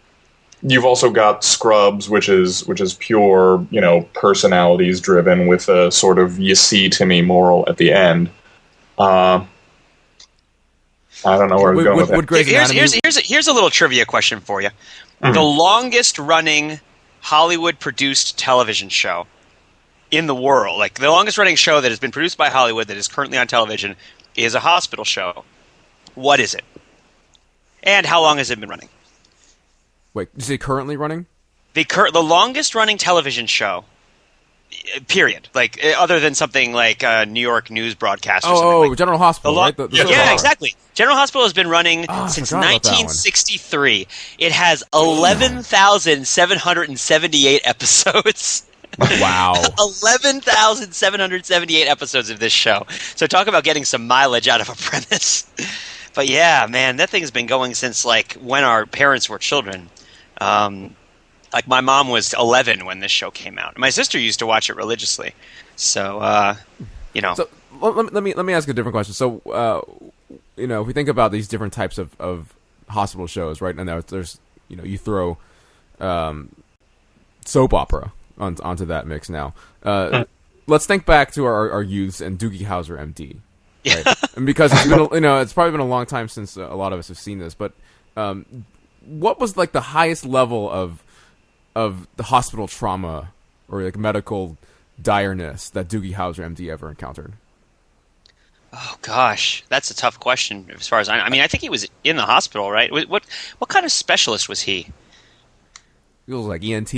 [0.63, 5.91] you've also got Scrubs, which is which is pure, you know, personalities driven with a
[5.91, 8.31] sort of you see to me moral at the end.
[8.99, 9.45] Uh,
[11.25, 12.47] I don't know where I'm Would- going would- with that.
[12.47, 14.71] here's, here's, here's, a, here's a little trivia question for you.
[15.23, 15.35] Mm-hmm.
[15.35, 16.81] The longest running
[17.21, 19.27] Hollywood produced television show
[20.13, 22.97] in the world, like the longest running show that has been produced by Hollywood that
[22.97, 23.97] is currently on television,
[24.37, 25.45] is a hospital show.
[26.15, 26.63] What is it?
[27.83, 28.89] And how long has it been running?
[30.15, 31.27] Wait, is it currently running?
[31.75, 33.87] The cur- the longest running television show,
[35.09, 35.49] period.
[35.55, 38.45] Like eh, other than something like a New York news broadcast.
[38.45, 39.75] or something Oh, like oh, General Hospital, The lo- right?
[39.77, 40.75] The- the Yeah, yeah, exactly.
[40.93, 43.07] General Hospital has been running I since forgot about that one.
[43.07, 44.07] 1963.
[44.39, 48.65] It has 11,778 episodes.
[48.99, 49.55] Wow.
[49.79, 52.87] 11,778 episodes of this show.
[53.17, 55.47] So talk about getting some mileage out of a premise.
[56.15, 59.89] But yeah, man, that thing's been going since like when our parents were children.
[60.41, 60.95] Um,
[61.53, 63.79] like my mom was 11 when this show came out.
[63.79, 65.35] My sister used to watch it religiously.
[65.77, 66.57] So, uh,
[67.15, 67.49] you know, So
[67.81, 69.15] let, let me- let me let me ask a different question.
[69.15, 69.81] So, uh,
[70.57, 72.55] you know, if we think about these different types of, of
[72.89, 73.75] hospital shows, right?
[73.75, 75.39] And there's, there's you know, you throw
[76.01, 76.55] um,
[77.45, 79.55] soap opera on, onto that mix now.
[79.83, 80.25] Uh,
[80.67, 83.37] let's think back to our, our youths and Doogie Howser, MD.
[83.87, 84.17] Right?
[84.37, 86.69] and because it's been, a, you know, it's probably been a long time since uh,
[86.71, 87.55] a lot of us have seen this.
[87.55, 87.73] But
[88.17, 88.67] um,
[89.05, 91.03] what was like the highest level of
[91.75, 93.33] of the hospital trauma
[93.69, 94.59] or like medical
[95.01, 97.33] direness that Doogie Howser, MD, ever encountered?
[98.73, 100.71] Oh gosh, that's a tough question.
[100.75, 102.91] As far as I, I mean, I think he was in the hospital, right?
[102.91, 103.25] What what,
[103.59, 104.89] what kind of specialist was he?
[106.27, 106.95] He was like ENT.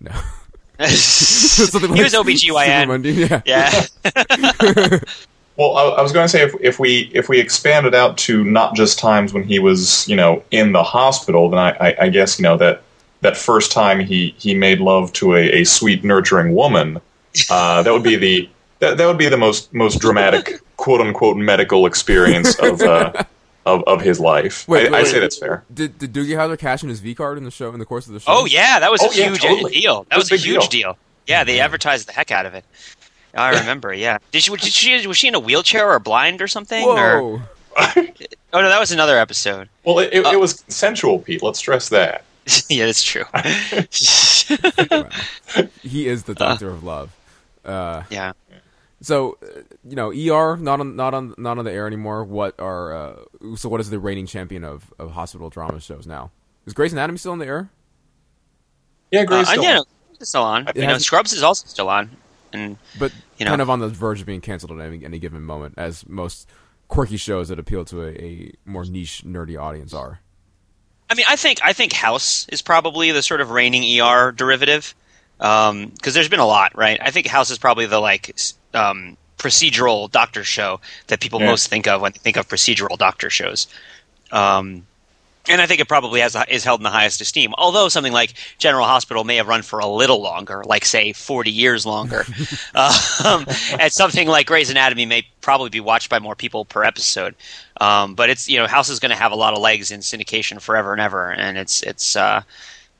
[0.00, 0.12] No,
[0.88, 2.80] he Something was like OBGYN.
[2.80, 3.84] Superman, Yeah.
[4.04, 4.98] Yeah,
[5.56, 8.16] Well, I, I was going to say if, if we if we expand it out
[8.18, 11.96] to not just times when he was you know in the hospital, then I, I,
[12.04, 12.82] I guess you know that
[13.20, 16.98] that first time he, he made love to a, a sweet nurturing woman,
[17.50, 21.36] uh, that would be the that, that would be the most most dramatic quote unquote
[21.36, 23.12] medical experience of uh,
[23.66, 24.66] of, of his life.
[24.68, 25.06] Wait, I, wait, I wait.
[25.08, 25.64] say that's fair.
[25.72, 28.06] Did did Doogie Howser cash in his V card in the show in the course
[28.06, 28.32] of the show?
[28.32, 29.72] Oh yeah, that was Oh, a yeah, huge totally.
[29.72, 30.06] deal.
[30.10, 30.92] That was, was a a huge deal.
[30.92, 30.98] deal.
[31.26, 32.64] Yeah, they advertised the heck out of it.
[33.34, 33.92] I remember.
[33.94, 36.84] Yeah, did she, did she was she in a wheelchair or blind or something?
[36.84, 37.42] Or, Whoa!
[37.76, 39.68] oh no, that was another episode.
[39.84, 41.42] Well, it, it, it was sensual, Pete.
[41.42, 42.24] Let's stress that.
[42.68, 43.24] yeah, that's true.
[45.82, 47.10] He is the doctor of love.
[47.64, 48.32] Uh, yeah.
[49.00, 52.24] So uh, you know, ER not on not on not on the air anymore.
[52.24, 53.16] What are uh,
[53.56, 53.68] so?
[53.68, 56.30] What is the reigning champion of, of hospital drama shows now?
[56.66, 57.70] Is Grey's Anatomy still on the air?
[59.10, 59.50] Yeah, Uh, Grace.
[59.50, 59.84] and, yeah, no,
[60.18, 60.68] it's still on.
[60.68, 62.10] It You know, Scrubs is also still on,
[62.52, 63.50] and But You know.
[63.50, 66.48] kind of on the verge of being canceled at any, any given moment, as most
[66.88, 70.20] quirky shows that appeal to a, a more niche, nerdy audience are.
[71.08, 74.94] I mean, I think I think House is probably the sort of reigning ER derivative
[75.38, 77.00] because there's been a lot, right?
[77.02, 81.46] I think House is probably the like s- um, procedural doctor show that people Yeah.
[81.46, 83.66] most think of when they think of procedural doctor shows.
[84.30, 84.86] Um,
[85.48, 87.54] and I think it probably has is held in the highest esteem.
[87.56, 91.50] Although something like General Hospital may have run for a little longer, like say forty
[91.50, 92.26] years longer,
[92.74, 93.46] um,
[93.80, 97.34] and something like Grey's Anatomy may probably be watched by more people per episode.
[97.80, 100.00] Um, but it's you know House is going to have a lot of legs in
[100.00, 102.16] syndication forever and ever, and it's it's.
[102.16, 102.42] Uh,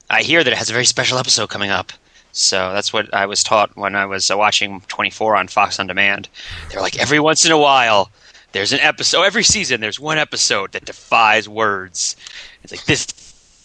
[0.09, 1.92] I hear that it has a very special episode coming up.
[2.32, 5.86] So that's what I was taught when I was uh, watching 24 on Fox on
[5.86, 6.28] Demand.
[6.70, 8.10] They're like every once in a while,
[8.52, 9.22] there's an episode.
[9.22, 12.16] Every season, there's one episode that defies words.
[12.62, 13.06] It's like this.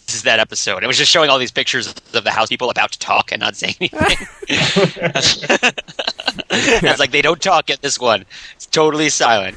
[0.06, 0.84] This is that episode.
[0.84, 3.40] It was just showing all these pictures of the house people about to talk and
[3.40, 4.28] not saying anything.
[6.50, 8.24] it's like they don't talk in this one.
[8.54, 9.56] It's totally silent.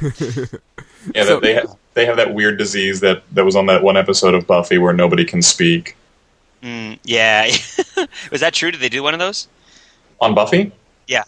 [1.13, 3.95] Yeah, So- they have, they have that weird disease that, that was on that one
[3.95, 5.95] episode of Buffy where nobody can speak.
[6.61, 7.45] Mm, yeah.
[8.31, 8.71] was that true?
[8.71, 9.47] Did they do one of those?
[10.21, 10.71] On Buffy?
[11.07, 11.23] Yeah.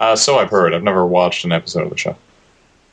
[0.00, 0.74] Uh, so I've heard.
[0.74, 2.16] I've never watched an episode of the show.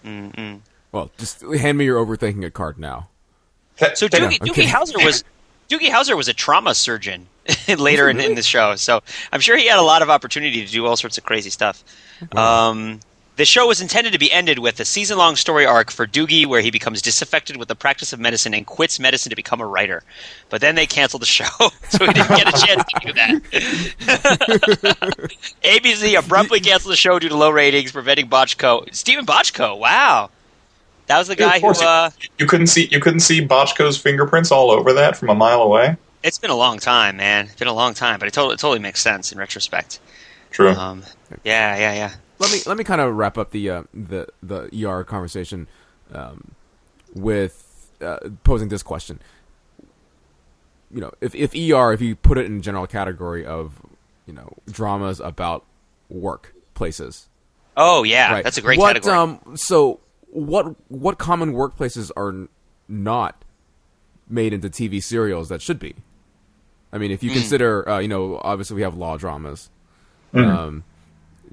[0.05, 0.59] Mm-mm.
[0.91, 3.07] Well, just hand me your overthinking it card now.
[3.95, 4.69] So that- Doogie, I'm Doogie kidding.
[4.69, 5.23] Howser was
[5.69, 7.27] Doogie Howser was a trauma surgeon
[7.77, 10.71] later in, in the show, so I'm sure he had a lot of opportunity to
[10.71, 11.83] do all sorts of crazy stuff.
[12.35, 12.99] Um,
[13.41, 16.61] the show was intended to be ended with a season-long story arc for Doogie, where
[16.61, 20.03] he becomes disaffected with the practice of medicine and quits medicine to become a writer.
[20.49, 21.47] But then they canceled the show,
[21.89, 23.41] so he didn't get a chance to do that.
[25.63, 28.93] ABC abruptly canceled the show due to low ratings, preventing Bochco.
[28.93, 30.29] Steven Bochco, wow,
[31.07, 31.61] that was the Yeah, guy who.
[31.61, 31.81] course.
[31.81, 35.63] Uh, you couldn't see you couldn't see Bochco's fingerprints all over that from a mile
[35.63, 35.95] away.
[36.21, 37.45] It's been a long time, man.
[37.45, 39.99] It's been a long time, but it totally, it totally makes sense in retrospect.
[40.51, 40.73] True.
[40.73, 41.01] Um,
[41.43, 42.11] yeah, yeah, yeah.
[42.41, 45.67] Let me let me kind of wrap up the uh, the the ER conversation
[46.11, 46.55] um,
[47.13, 49.19] with uh, posing this question:
[50.89, 53.79] you know, if if ER, if you put it in general category of
[54.25, 55.65] you know dramas about
[56.09, 57.27] work places.
[57.77, 58.43] Oh yeah, right.
[58.43, 59.15] that's a great what, category.
[59.15, 59.99] Um, so
[60.31, 62.47] what what common workplaces are
[62.87, 63.45] not
[64.27, 65.93] made into TV serials that should be?
[66.91, 67.35] I mean, if you Hmm.
[67.35, 69.69] consider, uh, you know, obviously we have law dramas.
[70.33, 70.49] Mm-hmm.
[70.49, 70.83] Um,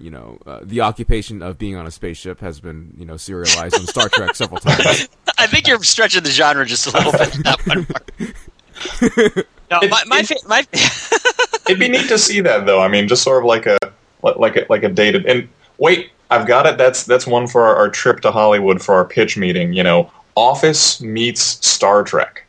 [0.00, 3.74] you know, uh, the occupation of being on a spaceship has been, you know, serialized
[3.74, 5.08] on Star Trek several times.
[5.38, 7.32] I think you're stretching the genre just a little bit.
[7.44, 7.87] that one,
[9.70, 10.66] no, It- my my, it- fa- my
[11.68, 12.80] It'd be neat to see that, though.
[12.80, 13.76] I mean, just sort of like a
[14.22, 15.26] like a like a dated.
[15.26, 16.78] And wait, I've got it.
[16.78, 19.72] That's that's one for our, our trip to Hollywood for our pitch meeting.
[19.74, 22.46] You know, Office meets Star Trek.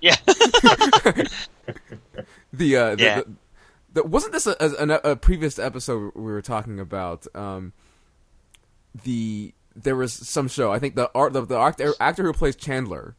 [0.00, 0.16] yeah.
[2.52, 3.20] The, uh, the, Yeah.
[3.20, 3.26] the,
[3.92, 7.26] the wasn't this a, a, a previous episode we were talking about?
[7.34, 7.72] Um,
[9.04, 10.72] the there was some show.
[10.72, 13.16] I think the art the, the actor, actor who plays Chandler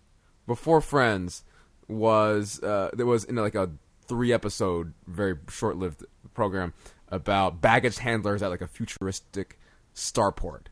[0.48, 1.44] before Friends
[1.88, 3.72] was uh, there was in like a
[4.08, 6.74] three episode very short lived program
[7.10, 9.60] about baggage handlers at like a futuristic
[9.96, 10.68] starport.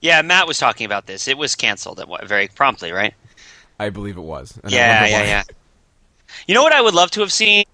[0.00, 1.26] Yeah, Matt was talking about this.
[1.26, 3.14] It was canceled at very promptly, right?
[3.78, 4.58] I believe it was.
[4.62, 5.42] And Yeah, yeah, yeah.
[6.46, 7.64] You know what I would love to have seen?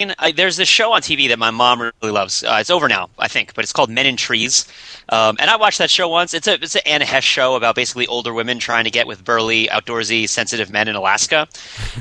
[0.00, 2.42] I, there's this show on TV that my mom really loves.
[2.42, 4.66] Uh, it's over now, I think, but it's called Men in Trees.
[5.08, 6.34] Um, and I watched that show once.
[6.34, 9.24] It's a it's an Anne Heche show about basically older women trying to get with
[9.24, 11.46] burly, outdoorsy, sensitive men in Alaska.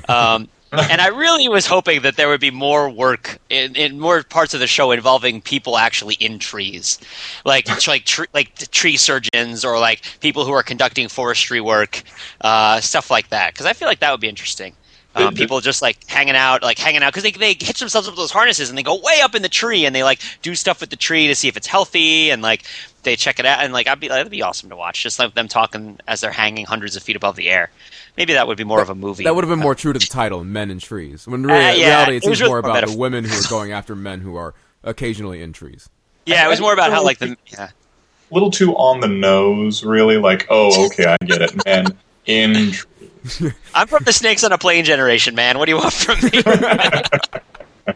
[0.09, 0.47] Um,
[0.89, 4.55] and I really was hoping that there would be more work in, in more parts
[4.55, 6.97] of the show involving people actually in trees,
[7.45, 12.01] like like tr- like tree surgeons or like people who are conducting forestry work,
[12.41, 13.53] uh, stuff like that.
[13.53, 14.73] Because I feel like that would be interesting.
[15.15, 17.79] Um, The- the- people just like hanging out, like hanging out, because they they hitch
[17.79, 20.03] themselves up to those harnesses and they go way up in the tree and they
[20.03, 22.63] like do stuff with the tree to see if it's healthy and like
[23.03, 25.33] they check it out and like I'd be that'd be awesome to watch, just like
[25.33, 27.69] them talking as they're hanging hundreds of feet above the air.
[28.17, 29.23] Maybe that would be more of a movie.
[29.23, 31.53] That would have been more true to the title, "Men in Trees." When in Uh,
[31.53, 33.95] yeah, reality, it it seems really more more about the women who are going after
[33.95, 35.89] men who are occasionally in trees.
[36.25, 37.69] Yeah, it was more about how like the yeah.
[38.31, 40.17] A little too on the nose, really.
[40.17, 42.71] Like, oh, okay, I get it, men In
[43.73, 45.57] I'm from the snakes on a plane generation, man.
[45.57, 46.43] What do you want from me?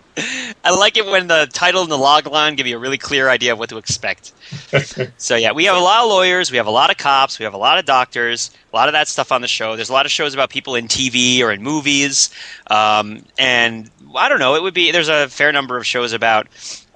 [0.63, 3.29] I like it when the title and the log line give you a really clear
[3.29, 4.33] idea of what to expect.
[5.17, 7.45] so yeah, we have a lot of lawyers, we have a lot of cops, we
[7.45, 9.75] have a lot of doctors, a lot of that stuff on the show.
[9.75, 12.31] There's a lot of shows about people in TV or in movies,
[12.69, 14.55] um, and I don't know.
[14.55, 16.47] It would be there's a fair number of shows about.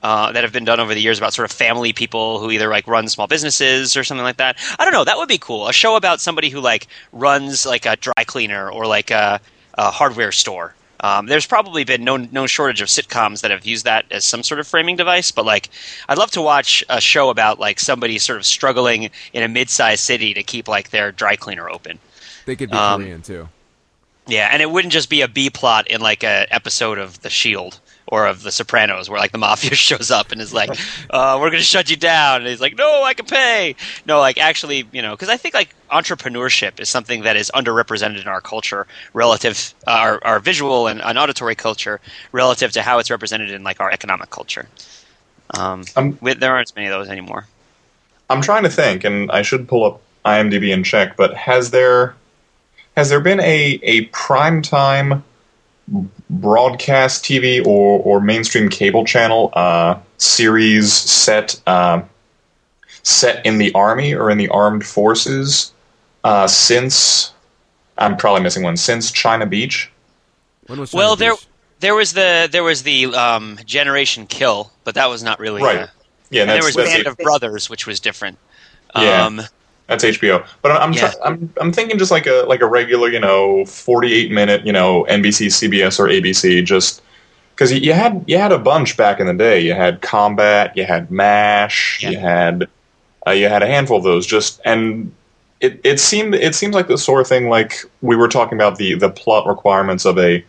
[0.03, 2.69] Uh, that have been done over the years about sort of family people who either
[2.69, 4.57] like run small businesses or something like that.
[4.79, 5.03] I don't know.
[5.03, 5.67] That would be cool.
[5.67, 9.39] A show about somebody who like runs like a dry cleaner or like a,
[9.75, 10.73] a hardware store.
[11.01, 14.43] Um, there's probably been no no shortage of sitcoms that have used that as some
[14.43, 15.31] sort of framing device.
[15.31, 15.69] But like,
[16.09, 20.03] I'd love to watch a show about like somebody sort of struggling in a mid-sized
[20.03, 21.99] city to keep like their dry cleaner open.
[22.45, 23.49] They could be Um, Korean too.
[24.27, 27.29] Yeah, and it wouldn't just be a B plot in like a episode of The
[27.29, 27.79] Shield
[28.11, 30.69] or of The Sopranos where like the mafia shows up and is like,
[31.09, 34.19] uh, "We're going to shut you down," and he's like, "No, I can pay." No,
[34.19, 38.27] like actually, you know, because I think like entrepreneurship is something that is underrepresented in
[38.27, 41.99] our culture relative uh, our our visual and, and auditory culture
[42.31, 44.67] relative to how it's represented in like our economic culture.
[45.57, 45.83] Um,
[46.21, 47.47] with, there aren't as many of those anymore.
[48.29, 51.15] I'm trying to think, and I should pull up IMDb and check.
[51.15, 52.15] But has there
[52.97, 55.23] has there been a a primetime
[56.29, 62.01] broadcast TV or or mainstream cable channel uh, series set uh,
[63.03, 65.73] set in the army or in the armed forces
[66.23, 67.33] uh, since?
[67.97, 68.77] I'm probably missing one.
[68.77, 69.91] Since China Beach.
[70.67, 71.47] When was Well, China there Beach?
[71.81, 75.79] there was the there was the um, Generation Kill, but that was not really Right.
[75.79, 75.87] uh,
[76.29, 78.37] Yeah, and there was that's, Band that's, of Brothers, which was different.
[78.95, 79.45] Yeah.
[79.87, 80.45] That's HBO.
[80.61, 81.11] But I'm I'm, Yeah.
[81.11, 84.71] try- I'm I'm thinking just like a like a regular, you know, 48 minute, you
[84.73, 87.01] know, NBC, CBS, or ABC, just
[87.55, 89.59] because you had you had a bunch back in the day.
[89.59, 92.09] You had Combat, you had Mash, Yeah.
[92.11, 92.67] you had
[93.27, 94.25] uh, you had a handful of those.
[94.25, 95.11] Just and
[95.59, 98.77] it, it seemed it seems like the sort of thing like we were talking about
[98.77, 100.43] the the plot requirements of a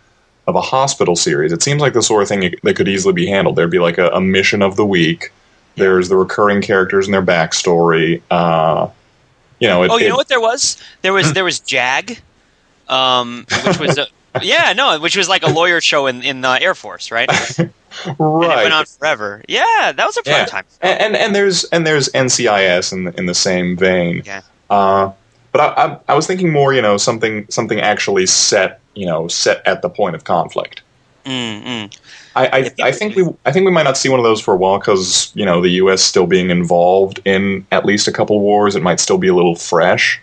[0.47, 1.53] of a hospital series.
[1.53, 3.57] It seems like the sort of thing that could easily be handled.
[3.57, 5.33] There'd be like a, a mission of the week.
[5.77, 8.23] There's the recurring characters and their backstory.
[8.31, 8.89] Uh,
[9.63, 10.77] you know, it, oh, you it- know what there was?
[11.03, 12.19] There was there was Jag,
[12.89, 14.07] um, which was a,
[14.43, 17.31] yeah no, which was like a lawyer show in in the Air Force, right?
[18.07, 18.63] And it right?
[18.65, 19.43] went on forever.
[19.49, 20.45] Yeah, that was a prime Yeah.
[20.47, 20.65] time.
[20.81, 24.23] and, and and there's and there's NCIS in the, in the same vein.
[24.25, 24.41] Yeah.
[24.71, 25.13] Uh,
[25.53, 29.29] but I, I, I was thinking more, you know, something something actually set, you know,
[29.29, 30.81] set at the point of conflict.
[31.27, 31.99] Mm, mm.
[32.35, 34.55] I, I, I think we I think we might not see one of those for
[34.55, 36.03] a while because you know the U.S.
[36.03, 38.75] still being involved in at least a couple wars.
[38.77, 40.21] It might still be a little fresh.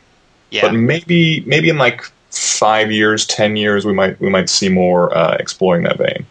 [0.50, 4.69] Yeah, But maybe maybe in like five years, ten years, we might we might see
[4.69, 6.26] more uh, exploring that vein.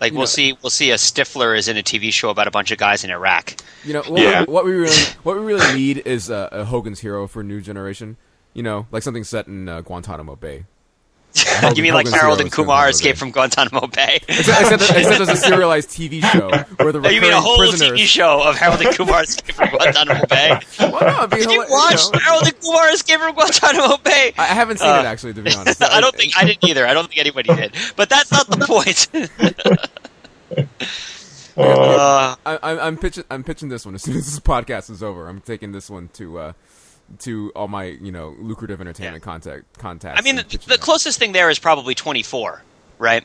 [0.00, 0.26] Like we'll Yeah.
[0.26, 3.04] see, we'll see a Stifler is in a TV show about a bunch of guys
[3.04, 3.54] in Iraq.
[3.84, 4.44] You know, what, Yeah.
[4.44, 7.62] what we really what we really need is uh, a Hogan's Hero for a new
[7.62, 8.18] generation.
[8.52, 10.64] You know, like something set in uh, Guantanamo Bay.
[11.74, 14.20] You mean like Harold and Kumar go escape from Guantanamo Bay?
[14.28, 16.48] Except, except, except there's a serialized TV show
[16.82, 18.00] where the Oh, you mean a recurring whole prisoners.
[18.00, 20.58] TV show of Harold and Kumar escape from Guantanamo Bay?
[20.78, 22.18] Well, no, Did you hila- watch know.
[22.20, 24.32] Harold and Kumar escape from Guantanamo Bay?
[24.38, 25.82] I I haven't seen Uh, it actually, to be honest.
[25.82, 26.86] I don't think I didn't either.
[26.86, 27.74] I don't think anybody did.
[27.96, 29.08] But that's not the point.
[31.56, 33.24] uh, I, I'm, I'm pitching.
[33.30, 35.28] I'm pitching this one as soon as this podcast is over.
[35.28, 36.52] I'm taking this one to uh,
[37.20, 40.18] to all my you know lucrative entertainment contact contacts.
[40.20, 42.62] I mean, the, the closest thing there is probably 24,
[42.98, 43.24] right?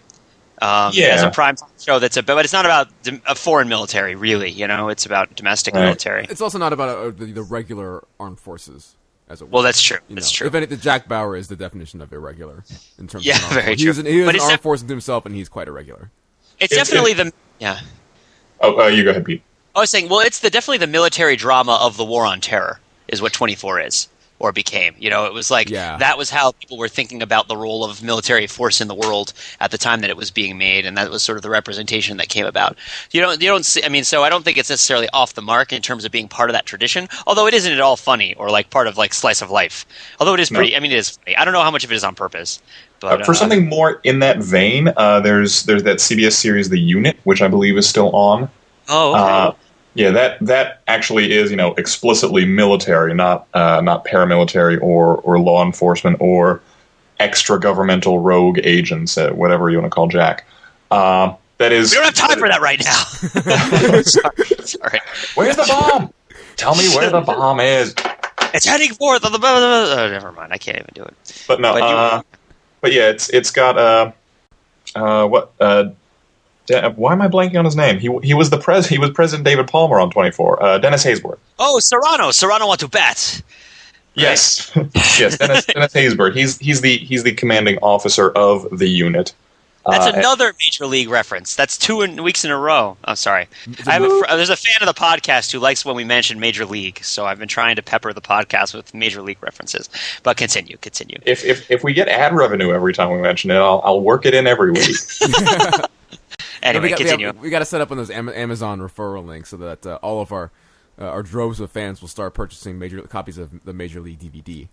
[0.61, 1.07] Um, Yeah.
[1.15, 2.89] As a prime show that's about, but it's not about
[3.25, 4.49] a foreign military, really.
[4.51, 5.83] You know, it's about domestic Right.
[5.83, 6.25] military.
[6.29, 8.95] It's also not about uh, the, the regular armed forces,
[9.29, 9.51] as it were.
[9.51, 9.99] Well, that's true.
[10.09, 10.47] You That's know, true.
[10.47, 12.63] If anything, Jack Bauer is the definition of irregular
[12.97, 13.79] in terms Yeah, of an very force.
[13.79, 13.89] He true.
[13.91, 15.67] is an, he is But an it's armed def- force into himself, and he's quite
[15.69, 16.11] irregular.
[16.59, 17.79] It's It's- definitely the yeah.
[18.59, 19.41] Oh, uh, you go ahead, Pete.
[19.73, 22.79] I was saying, well, it's the definitely the military drama of the war on terror
[23.09, 24.07] is what 24 is
[24.41, 24.95] or became.
[24.97, 25.97] You know, it was like Yeah.
[25.97, 29.33] that was how people were thinking about the role of military force in the world
[29.59, 32.15] at the time that it was being made, and that was sort of the representation
[32.17, 32.77] that came about.
[33.11, 33.83] You don't, you don't see.
[33.83, 36.29] I mean, so I don't think it's necessarily off the mark in terms of being
[36.29, 37.09] part of that tradition.
[37.27, 39.85] Although it isn't at all funny or like part of like slice of life.
[40.21, 40.59] Although it is No.
[40.59, 40.73] pretty.
[40.73, 41.17] I mean, it is.
[41.17, 41.35] Funny.
[41.35, 42.61] I don't know how much of it is on purpose.
[43.01, 46.69] But Uh, for uh, something more in that vein, uh, there's there's that CBS series,
[46.69, 48.49] The Unit, which I believe is still on.
[48.87, 49.11] oh,
[49.49, 49.57] okay.
[49.95, 55.39] Yeah, that that actually is you know explicitly military, not uh, not paramilitary or or
[55.39, 56.61] law enforcement or
[57.19, 60.45] extra governmental rogue agents, uh, whatever you want to call Jack.
[60.91, 61.91] Uh, that is.
[61.91, 63.03] we don't have time for that right now.
[64.03, 64.99] sorry, sorry.
[65.35, 66.13] Where's the bomb?
[66.55, 67.93] Tell me where the bomb is.
[68.53, 69.39] It's heading forth on the.
[69.43, 70.53] Oh, never mind.
[70.53, 71.43] I can't even do it.
[71.47, 72.21] But no, But you- uh,
[72.81, 74.11] but yeah, it's it's got uh,
[74.95, 75.93] uh, what uh, De-
[76.95, 77.99] why am I blanking on his name?
[77.99, 80.61] He he was the pres he was President David Palmer on Twenty Four.
[80.63, 81.37] Uh, Dennis Haysbert.
[81.57, 82.29] Oh, Cerrano.
[82.31, 83.41] Cerrano want to bet.
[84.15, 84.71] Yes,
[85.19, 86.35] yes, Dennis, Dennis Haysbert.
[86.35, 89.33] He's he's the he's the commanding officer of the unit.
[89.89, 91.55] That's Uh, another major league reference.
[91.55, 92.97] That's two in, weeks in a row.
[93.05, 93.47] I'm sorry.
[93.87, 96.39] I have a fr- there's a fan of the podcast who likes when we mention
[96.39, 99.89] major league, so I've been trying to pepper the podcast with major league references.
[100.21, 101.17] But continue, continue.
[101.25, 104.25] if, if if we get ad revenue every time we mention it, I'll I'll work
[104.25, 104.97] it in every week.
[106.61, 107.31] Anyway, we got, continue.
[107.31, 110.31] We, got to set up on those Amazon referral links so that uh, all of
[110.31, 110.51] our
[110.99, 114.67] uh, our droves of fans will start purchasing major copies of the Major League DVD.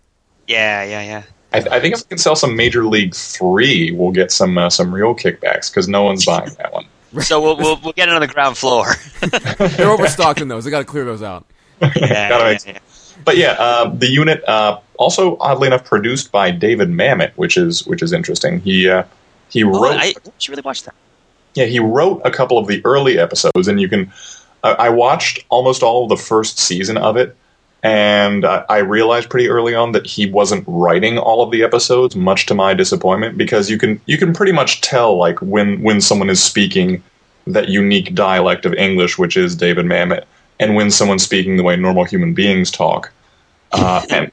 [0.47, 1.23] yeah, yeah, yeah.
[1.53, 4.69] I, I think if we can sell some Major League Three, we'll get some uh,
[4.69, 6.85] some real kickbacks because no one's buying that one.
[7.21, 8.85] So we'll, we'll we'll get it on the ground floor.
[9.21, 10.65] They're overstocked in those.
[10.65, 11.45] They got to clear those out.
[11.81, 12.79] yeah, yeah, yeah.
[13.23, 17.87] But yeah, uh, the unit uh, also oddly enough produced by David Mamet, which is
[17.87, 18.59] which is interesting.
[18.59, 19.03] He uh,
[19.49, 20.95] he Oh, wrote I, I should really watch that.
[21.53, 24.11] Yeah he wrote a couple of the early episodes, and you can
[24.63, 27.35] uh, I watched almost all of the first season of it,
[27.83, 32.15] and I, I realized pretty early on that he wasn't writing all of the episodes,
[32.15, 36.01] much to my disappointment, because you can you can pretty much tell like when when
[36.01, 37.03] someone is speaking
[37.45, 40.25] that unique dialect of English, which is David Mamet,
[40.59, 43.11] and when someone's speaking the way normal human beings talk.
[43.71, 44.31] Uh, and,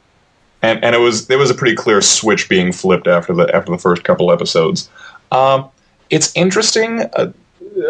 [0.62, 3.70] and and it was there was a pretty clear switch being flipped after the after
[3.70, 4.88] the first couple episodes.
[5.31, 5.68] Um,
[6.11, 7.33] it's interesting, a,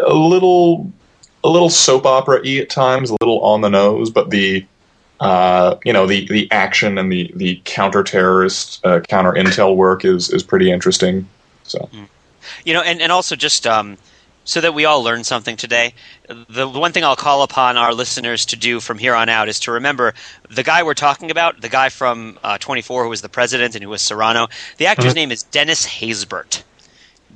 [0.05, 0.91] a little
[1.43, 4.65] a little soap opera y at times, a little on the nose, but the
[5.19, 10.03] uh, you know the the action and the the counter terrorist uh, counter intel work
[10.03, 11.27] is is pretty interesting.
[11.63, 11.89] So
[12.63, 13.97] You know, and, and also just um,
[14.43, 15.93] so that we all learn something today,
[16.47, 19.59] the one thing I'll call upon our listeners to do from here on out is
[19.61, 20.13] to remember
[20.49, 23.83] the guy we're talking about, the guy from uh, 24 who was the president and
[23.83, 25.15] who was Cerrano, the actor's Mhm.
[25.15, 26.61] name is Dennis Haysbert.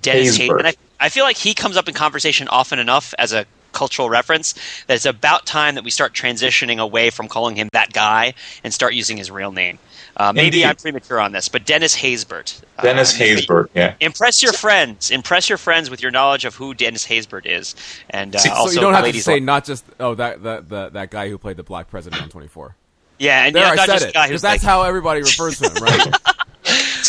[0.01, 0.47] Dennis Haysbert.
[0.49, 0.57] Haysbert.
[0.59, 4.09] And I, I feel like he comes up in conversation often enough as a cultural
[4.09, 4.53] reference
[4.88, 8.33] that it's about time that we start transitioning away from calling him that guy
[8.63, 9.77] and start using his real name.
[10.17, 10.65] Uh, maybe Indeed.
[10.65, 12.62] I'm premature on this, but Dennis Haysbert.
[12.77, 13.93] Uh, Dennis Haysbert, yeah.
[14.01, 15.12] Impress your friends.
[15.12, 17.75] Impress your friends with your knowledge of who Dennis Haysbert is,
[18.09, 20.43] and uh, See, So also you don't have to say like- not just oh that
[20.43, 22.75] that that, that guy who played the black president on 24.
[23.19, 25.60] yeah, and There yeah, I not said just it because that's like, how everybody refers
[25.60, 26.08] to him, right?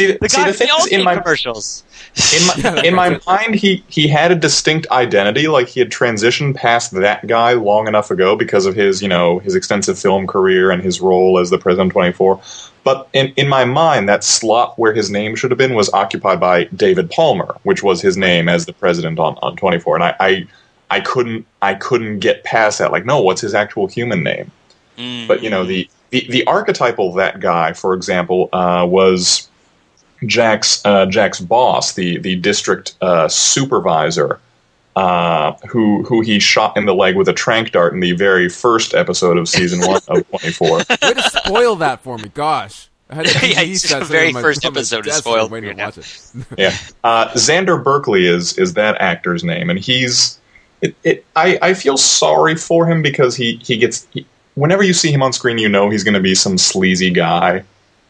[0.01, 1.84] See, the, the see, guy the thing the is, in my commercials.
[2.34, 5.48] in my, in my mind, he he had a distinct identity.
[5.48, 9.38] Like he had transitioned past that guy long enough ago because of his you know
[9.40, 12.40] his extensive film career and his role as the President Twenty Four.
[12.82, 16.40] But in in my mind, that slot where his name should have been was occupied
[16.40, 19.96] by David Palmer, which was his name as the president on on Twenty Four.
[19.96, 20.46] And I, I
[20.90, 22.90] I couldn't I couldn't get past that.
[22.90, 24.51] Like, no, what's his actual human name?
[24.96, 25.28] Mm.
[25.28, 29.48] But you know the the, the archetypal that guy, for example, uh, was
[30.27, 34.39] Jack's uh, Jack's boss, the the district uh, supervisor,
[34.97, 38.49] uh, who who he shot in the leg with a trank dart in the very
[38.49, 40.79] first episode of season one of Twenty Four.
[40.79, 42.29] Way to spoil that for me.
[42.29, 42.89] Gosh.
[43.09, 45.99] I Yeah, DVD it's set the very first episode is spoiled waiting to you watch
[45.99, 46.31] it.
[46.59, 50.39] yeah, uh, Xander Berkeley is is that actor's name, and he's.
[50.81, 54.95] It, it, I, I feel sorry for him because he he gets he, whenever you
[54.95, 57.64] see him on screen, you know he's going to be some sleazy guy.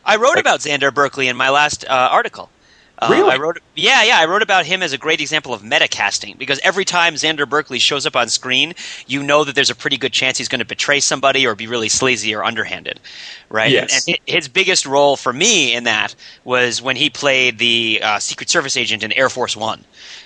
[0.05, 2.51] I wrote about Xander Berkeley in my last uh, article.
[2.99, 3.31] Uh, Really?
[3.31, 4.19] I wrote, yeah, yeah.
[4.21, 7.79] I wrote about him as a great example of metacasting because every time Xander Berkeley
[7.79, 8.75] shows up on screen,
[9.07, 11.67] you know that there's a pretty good chance he's going to betray somebody or be
[11.67, 13.01] really sleazy or underhanded,
[13.49, 13.71] right?
[13.71, 14.07] Yes.
[14.07, 18.19] And hi- his biggest role for me in that was when he played the uh,
[18.19, 19.83] Secret Service agent in Air Force One.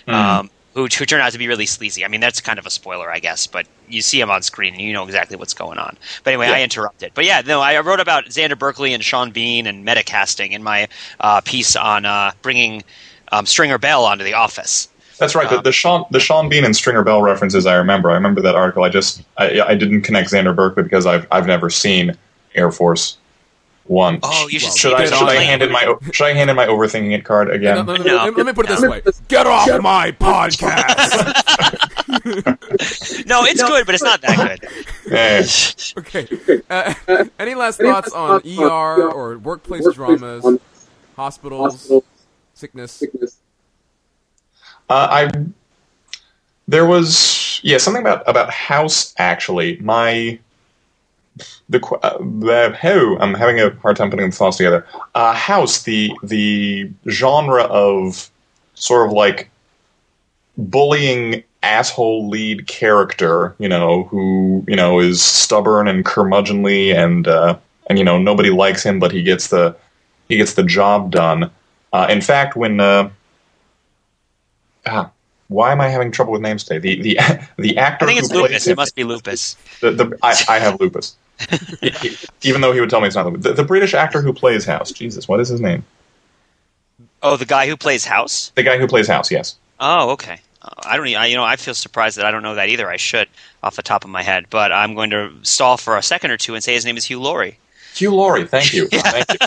[0.09, 2.05] Um, who, who turned out to be really sleazy.
[2.05, 4.75] I mean, that's kind of a spoiler, I guess, but you see him on screen
[4.75, 5.97] and you know exactly what's going on.
[6.22, 7.12] But anyway, I interrupted.
[7.14, 10.89] But yeah, no, I wrote about Xander Berkeley and Sean Bean and metacasting in my
[11.20, 12.83] uh, piece on uh, bringing
[13.33, 14.89] um, Stringer Bell onto The Office.
[15.18, 15.49] That's right.
[15.49, 18.11] The, the Sean the Sean Bean and Stringer Bell references I remember.
[18.11, 18.83] I remember that article.
[18.83, 22.16] I just I, I didn't connect Xander Berkeley because I've I've never seen
[22.57, 23.16] Air Force
[23.87, 24.18] One.
[24.22, 24.95] Oh, you should Well, should.
[24.95, 27.55] I should I hand in my should I hand in my overthinking it card No,
[27.55, 27.85] again?
[27.85, 28.16] no, no, No.
[28.24, 29.03] let, let me put it this way.
[29.28, 31.43] Get off my podcast.
[33.26, 34.68] No, it's good, but it's not that good.
[35.99, 36.28] Okay.
[36.70, 40.45] Uh, any last thoughts on ER or workplace dramas,
[41.16, 41.91] hospitals,
[42.55, 43.03] sickness?
[44.89, 45.30] Uh, I
[46.68, 49.78] there was yeah something about about House actually.
[49.80, 50.39] My
[51.68, 54.86] the uh, the oh, I'm having a hard time putting the thoughts together.
[55.14, 58.30] Uh, House the the genre of
[58.74, 59.50] sort of like
[60.58, 67.56] bullying asshole lead character, you know, who you know is stubborn and curmudgeonly and uh,
[67.86, 69.74] and you know nobody likes him, but he gets the
[70.28, 71.50] he gets the job done.
[71.92, 73.08] Uh, in fact, when uh,
[74.86, 75.10] ah,
[75.48, 76.78] why am I having trouble with names today?
[76.78, 78.66] The the the actor I think it's lupus.
[78.66, 79.56] him, It must be lupus.
[79.80, 81.16] the, the, I, I have lupus.
[82.43, 83.43] Even though he would tell me it's not.
[83.43, 84.93] The, the British actor who plays House.
[84.93, 85.85] Jesus, what is his name?
[87.22, 88.53] Oh, the guy who plays House?
[88.55, 89.57] The guy who plays House, yes.
[89.80, 90.39] Oh, okay.
[90.62, 91.07] Uh, I don't.
[91.09, 92.91] I, you know, I feel surprised that I don't know that either.
[92.91, 93.28] I should,
[93.62, 96.37] off the top of my head, but I'm going to stall for a second or
[96.37, 97.59] two and say his name is Hugh Laurie.
[97.95, 98.89] Hugh Laurie, thank you.
[98.93, 99.47] Thank you.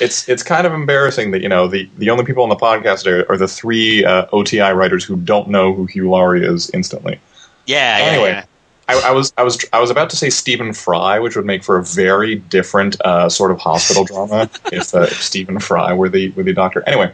[0.00, 3.06] It's it's kind of embarrassing that you know the, the only people on the podcast
[3.06, 7.20] are, are the three uh, OTI writers who don't know who Hugh Laurie is instantly.
[7.66, 7.98] Yeah.
[7.98, 8.44] yeah, Anyway, yeah.
[8.88, 11.64] I, I was I was I was about to say Stephen Fry, which would make
[11.64, 16.08] for a very different uh, sort of hospital drama if, uh, if Stephen Fry were
[16.08, 16.84] the were the doctor.
[16.86, 17.12] Anyway,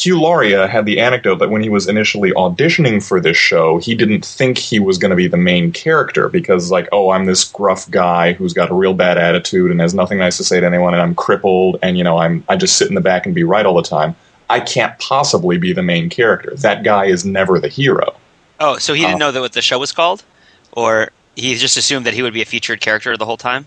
[0.00, 3.76] Hugh Laurie uh, had the anecdote that when he was initially auditioning for this show,
[3.78, 7.26] he didn't think he was going to be the main character because, like, oh, I'm
[7.26, 10.58] this gruff guy who's got a real bad attitude and has nothing nice to say
[10.58, 13.26] to anyone, and I'm crippled, and you know, I'm I just sit in the back
[13.26, 14.16] and be right all the time.
[14.48, 16.54] I can't possibly be the main character.
[16.56, 18.16] That guy is never the hero.
[18.60, 20.24] Oh, so he didn't uh, know that what the show was called,
[20.72, 23.66] or he just assumed that he would be a featured character the whole time.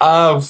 [0.00, 0.42] Uh,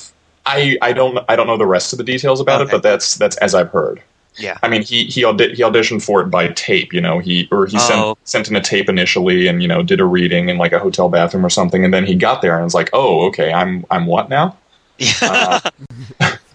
[0.47, 2.69] I I don't I don't know the rest of the details about Okay.
[2.69, 4.03] it, but that's that's as I've heard.
[4.37, 4.59] Yeah.
[4.63, 7.19] I mean, he he, audi- he auditioned for it by tape, you know.
[7.19, 7.81] He or he Oh.
[7.81, 10.79] sent sent in a tape initially, and you know, did a reading in like a
[10.79, 13.85] hotel bathroom or something, and then he got there and was like, "Oh, okay, I'm
[13.91, 14.57] I'm what now?"
[15.27, 15.61] Uh,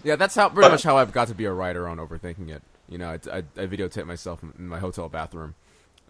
[0.04, 2.62] Yeah, that's how pretty much how I've got to be a writer on overthinking it.
[2.88, 5.54] You know, I, I, I videotape myself in, in my hotel bathroom.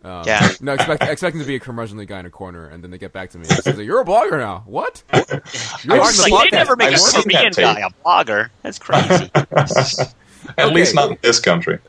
[0.05, 0.49] Um, Yeah.
[0.61, 3.13] No, expect, expecting to be a curmudgeonly guy in a corner, and then they get
[3.13, 5.03] back to me and say, "You're a blogger now." What?
[5.13, 7.91] You're I've on the like, seen they never make I've a seen Korean guy a
[8.05, 8.51] blogger.
[8.63, 9.31] That's crazy.
[9.35, 10.75] At Okay.
[10.75, 11.81] least not in this country.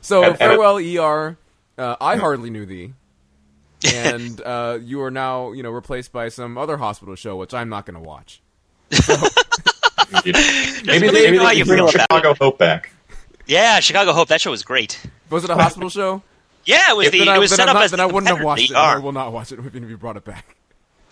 [0.00, 1.36] So And- and- farewell, ER.
[1.78, 2.92] Uh, I hardly knew thee,
[3.94, 7.68] and uh, you are now you know replaced by some other hospital show, which I'm
[7.68, 8.40] not going to watch.
[10.14, 10.34] Indeed.
[10.84, 12.92] maybe let me they, maybe how you bring feel about Chicago Hope back.
[13.46, 14.28] yeah, Chicago Hope.
[14.28, 15.00] That show was great.
[15.30, 16.22] Was it a hospital show?
[16.64, 17.18] Yeah, it was the.
[17.20, 18.62] then I, it was set I'm up not- as then I the wouldn't have watched
[18.64, 18.66] it.
[18.68, 20.44] competitor I will not watch it even if you brought it back.
[20.48, 20.54] ER.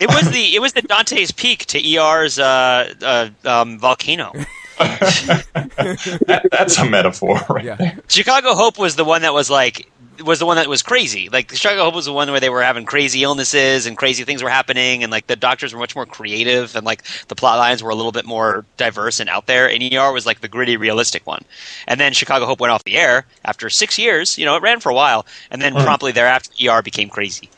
[0.01, 0.55] It was the.
[0.55, 4.33] It was the Dante's Peak to ER's uh, uh, um, volcano.
[4.81, 7.97] That, that's a metaphor, right Yeah.
[8.09, 9.91] Chicago Hope was the one that was like
[10.23, 11.29] was the one that was crazy.
[11.29, 14.43] Like Chicago Hope was the one where they were having crazy illnesses and crazy things
[14.43, 17.83] were happening, and like the doctors were much more creative, and like the plot lines
[17.83, 19.69] were a little bit more diverse and out there.
[19.69, 21.43] And ER was like the gritty, realistic one.
[21.87, 24.37] And then Chicago Hope went off the air after six years.
[24.39, 27.49] You know, it ran for a while, and then promptly thereafter, ER became crazy.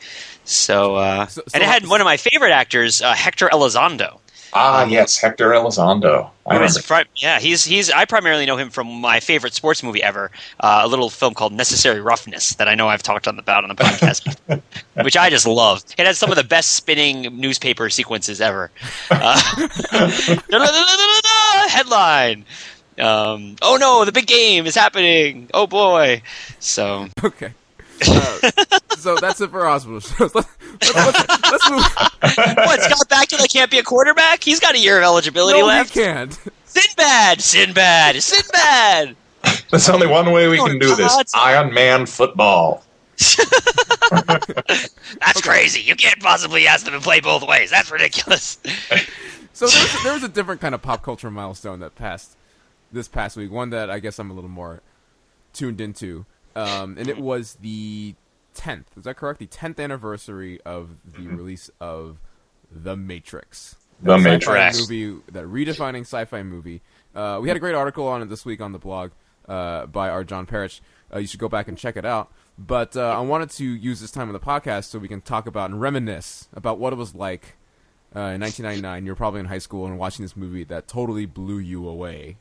[0.45, 4.19] So, uh, So- so- and it had one of my favorite actors, uh, Hector Elizondo.
[4.55, 6.29] Ah, yes, Hector Elizondo.
[6.45, 7.05] I remember.
[7.15, 7.89] yeah, he's he's.
[7.89, 10.29] I primarily know him from my favorite sports movie ever,
[10.59, 13.69] uh, a little film called Necessary Roughness that I know I've talked on about on
[13.69, 14.61] the podcast,
[15.03, 15.83] which I just love.
[15.97, 18.71] It has some of the best spinning newspaper sequences ever.
[19.09, 19.39] Uh,
[21.69, 22.45] headline.
[22.99, 25.49] Um, oh no, the big game is happening!
[25.53, 26.21] Oh boy!
[26.59, 27.53] So Okay.
[28.01, 28.49] Uh,
[28.97, 30.33] so that's it for hospital shows.
[30.33, 30.47] Let's,
[30.81, 31.83] let's, let's, let's move.
[32.57, 32.81] what?
[32.81, 34.43] Scott Bakula can't be a quarterback.
[34.43, 35.93] He's got a year of eligibility No, we left.
[35.93, 36.37] can't.
[36.65, 39.15] Sinbad, Sinbad, Sinbad.
[39.69, 42.83] There's only one way we Oh, can do this: Iron Man football.
[44.11, 45.81] That's crazy.
[45.81, 47.69] You can't possibly ask them to play both ways.
[47.69, 48.57] That's ridiculous.
[49.53, 52.35] So there was, there was a different kind of pop culture milestone that passed
[52.91, 53.51] this past week.
[53.51, 54.81] One that I guess I'm a little more
[55.53, 56.25] tuned into,
[56.55, 58.15] um, and it was the
[58.55, 58.85] 10th.
[58.97, 59.39] Is that correct?
[59.39, 62.19] The 10th anniversary of the release of
[62.71, 63.75] The Matrix.
[64.01, 64.79] The Matrix.
[64.79, 66.81] movie, that redefining sci-fi movie.
[67.15, 69.11] Uh, we had a great article on it this week on the blog
[69.47, 70.81] uh, by our John Parrish.
[71.13, 72.31] Uh, you should go back and check it out.
[72.57, 75.47] But uh, I wanted to use this time on the podcast so we can talk
[75.47, 77.55] about and reminisce about what it was like
[78.15, 79.05] uh, in 1999.
[79.05, 82.37] You're probably in high school and watching this movie that totally blew you away.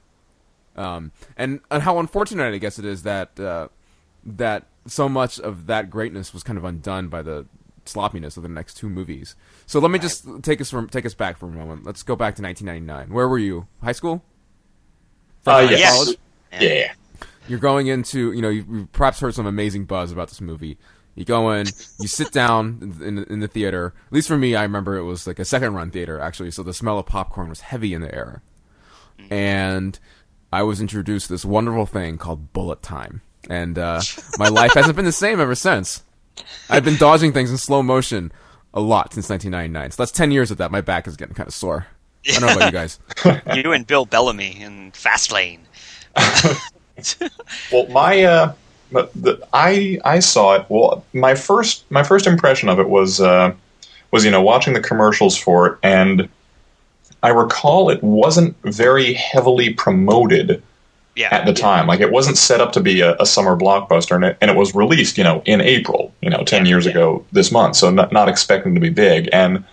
[0.77, 3.69] Um, and, and how unfortunate I guess it is that uh,
[4.25, 7.47] that so much of that greatness was kind of undone by the
[7.85, 9.35] sloppiness of the next two movies.
[9.67, 11.85] So let me just take us from take us back for a moment.
[11.85, 13.15] Let's go back to 1999.
[13.15, 13.67] Where were you?
[13.83, 14.23] High school?
[15.47, 15.97] Uh, Freshman yes.
[15.97, 16.19] college?
[16.61, 16.93] Yeah.
[17.49, 20.79] You're going into, you know, you've, you've perhaps heard some amazing buzz about this movie.
[21.17, 21.67] You go in,
[21.99, 23.93] you sit down in, in, the- in the theater.
[24.07, 26.63] At least for me, I remember it was like a second run theater, actually, so
[26.63, 28.43] the smell of popcorn was heavy in the air.
[29.31, 29.99] And
[30.53, 33.23] I was introduced to this wonderful thing called bullet time.
[33.51, 34.01] And uh,
[34.39, 36.03] my life hasn't been the same ever since.
[36.71, 38.33] I've been dodging things in slow motion
[38.73, 39.91] a lot since 1999.
[39.91, 40.71] So that's 10 years of that.
[40.71, 41.87] My back is getting kind of sore.
[42.29, 43.01] I don't know about you guys.
[43.57, 45.61] you and Bill Bellamy in Fastlane.
[47.73, 48.53] Well, my uh,
[48.91, 50.67] but the, I I saw it.
[50.69, 53.55] Well, my first my first impression of it was uh,
[54.11, 56.29] was you know watching the commercials for it, and
[57.23, 60.63] I recall it wasn't very heavily promoted
[61.15, 61.29] Yeah.
[61.31, 61.87] at the time.
[61.87, 64.57] Like it wasn't set up to be a, a summer blockbuster, and it, and it
[64.57, 67.77] was released, you know, in April, you know, ten years ago this month.
[67.77, 69.29] So not, not expecting to be big.
[69.33, 69.65] And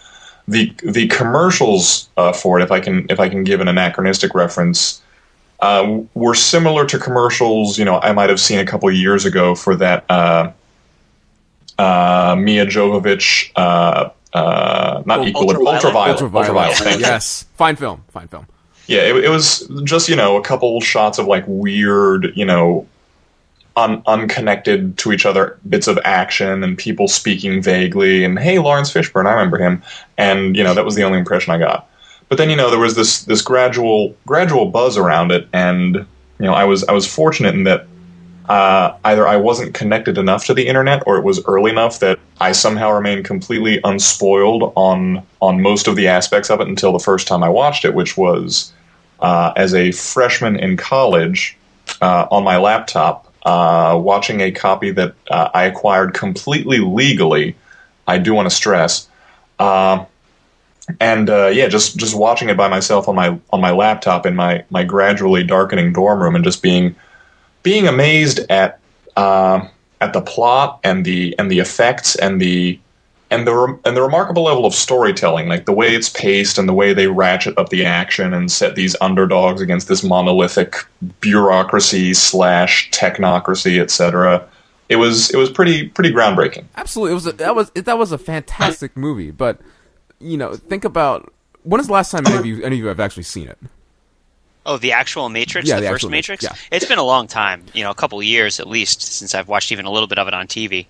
[0.48, 4.34] the the commercials uh, for it, if I can if I can give an anachronistic
[4.36, 5.02] reference,
[5.62, 9.26] uh, were similar to commercials, you know, I might have seen a couple of years
[9.26, 10.52] ago for that uh,
[11.78, 13.52] uh, Milla Jovovich.
[13.56, 15.76] Uh, uh, not Oh, equal, Ultraviolet?
[15.86, 16.68] ultraviolet, Ultraviolet.
[16.70, 17.00] ultraviolet.
[17.02, 17.46] Yes.
[17.56, 18.04] Fine film.
[18.12, 18.46] Fine film.
[18.90, 22.88] Yeah, it, it was just you know a couple shots of like weird, you know,
[23.76, 28.24] un- unconnected to each other bits of action and people speaking vaguely.
[28.24, 29.84] And hey, Laurence Fishburne, I remember him.
[30.18, 31.88] And you know that was the only impression I got.
[32.30, 36.06] But then you know there was this this gradual gradual buzz around it, and you
[36.40, 37.86] know I was I was fortunate in that
[38.50, 42.18] uh, either I wasn't connected enough to the internet, or it was early enough that
[42.42, 46.98] I somehow remained completely unspoiled on on most of the aspects of it until the
[46.98, 48.74] first time I watched it, which was
[49.22, 51.58] uh, as a freshman in college
[52.02, 57.56] uh, on my laptop, uh, watching a copy that uh, I acquired completely legally.
[58.08, 59.08] I do want to stress.
[59.58, 60.06] Uh,
[61.00, 64.66] and yeah, just just watching it by myself on my on my laptop in my
[64.72, 66.96] my gradually darkening dorm room, and just being
[67.62, 68.80] being amazed at
[69.16, 72.80] at the plot and the and the effects and the
[73.32, 76.68] and the re- and the remarkable level of storytelling, like the way it's paced and
[76.68, 80.76] the way they ratchet up the action and set these underdogs against this monolithic
[81.22, 84.48] bureaucracy slash technocracy, etc.
[84.90, 86.66] It was it was pretty pretty groundbreaking.
[86.76, 89.32] Absolutely, it was a, that was that was a fantastic movie.
[89.32, 89.60] But
[90.20, 91.32] you know, think about
[91.64, 93.58] when is the last time any of you any of you have actually seen it?
[94.66, 96.44] Oh, the actual Matrix, Yeah, the, the first actual Matrix.
[96.44, 99.34] Matrix, It's been a long time, you know, a couple of years at least since
[99.34, 100.86] I've watched even a little bit of it on TV.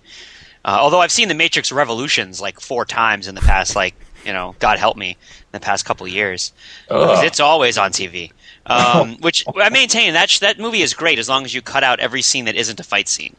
[0.64, 3.94] Uh, although I've seen the Matrix Revolutions like four times in the past, like
[4.24, 5.16] you know, God help me, in
[5.52, 6.52] the past couple of years,
[6.88, 8.32] because it's always on TV.
[8.66, 11.82] Um, which I maintain that sh- that movie is great as long as you cut
[11.82, 13.34] out every scene that isn't a fight scene.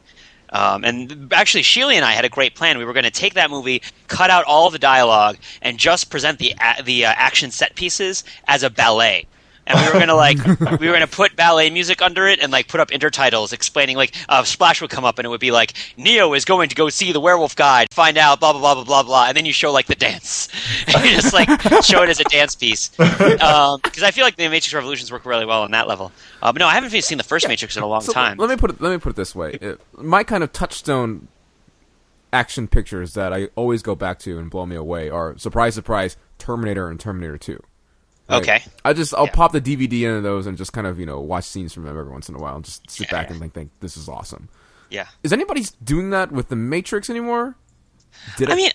[0.53, 2.78] Um, and actually, Sheely and I had a great plan.
[2.78, 6.39] We were going to take that movie, cut out all the dialogue, and just present
[6.39, 9.28] the a- the uh, action set pieces as a ballet.
[9.68, 10.38] And we were gonna like
[10.80, 14.14] we were gonna put ballet music under it and like put up intertitles explaining like
[14.28, 16.89] uh, Splash would come up and it would be like Neo is going to go
[16.89, 19.53] see the werewolf guide, find out blah blah blah blah blah blah, and then you
[19.53, 20.49] show like the dance,
[20.88, 21.47] and you just like
[21.84, 22.89] show it as a dance piece.
[22.89, 26.12] Because I feel like the Matrix Revolutions work really well on that level.
[26.41, 28.38] Uh, but no, I haven't seen the first Matrix in a long So time.
[28.38, 31.28] let me put it let me put it this way: It- my kind of touchstone
[32.34, 36.18] action pictures that I always go back to and blow me away are surprise, surprise,
[36.39, 37.62] Terminator and Terminator Two.
[38.30, 38.63] Okay.
[38.86, 39.32] I just I'll Yeah.
[39.32, 41.97] pop the DVD into those and just kind of you know watch scenes from them
[41.97, 43.32] every once in a while and just sit Yeah, back yeah.
[43.34, 44.47] and think, think this is awesome.
[44.89, 45.07] Yeah.
[45.24, 47.55] Is anybody doing that with the Matrix anymore?
[48.38, 48.55] Did I it?
[48.57, 48.72] mean,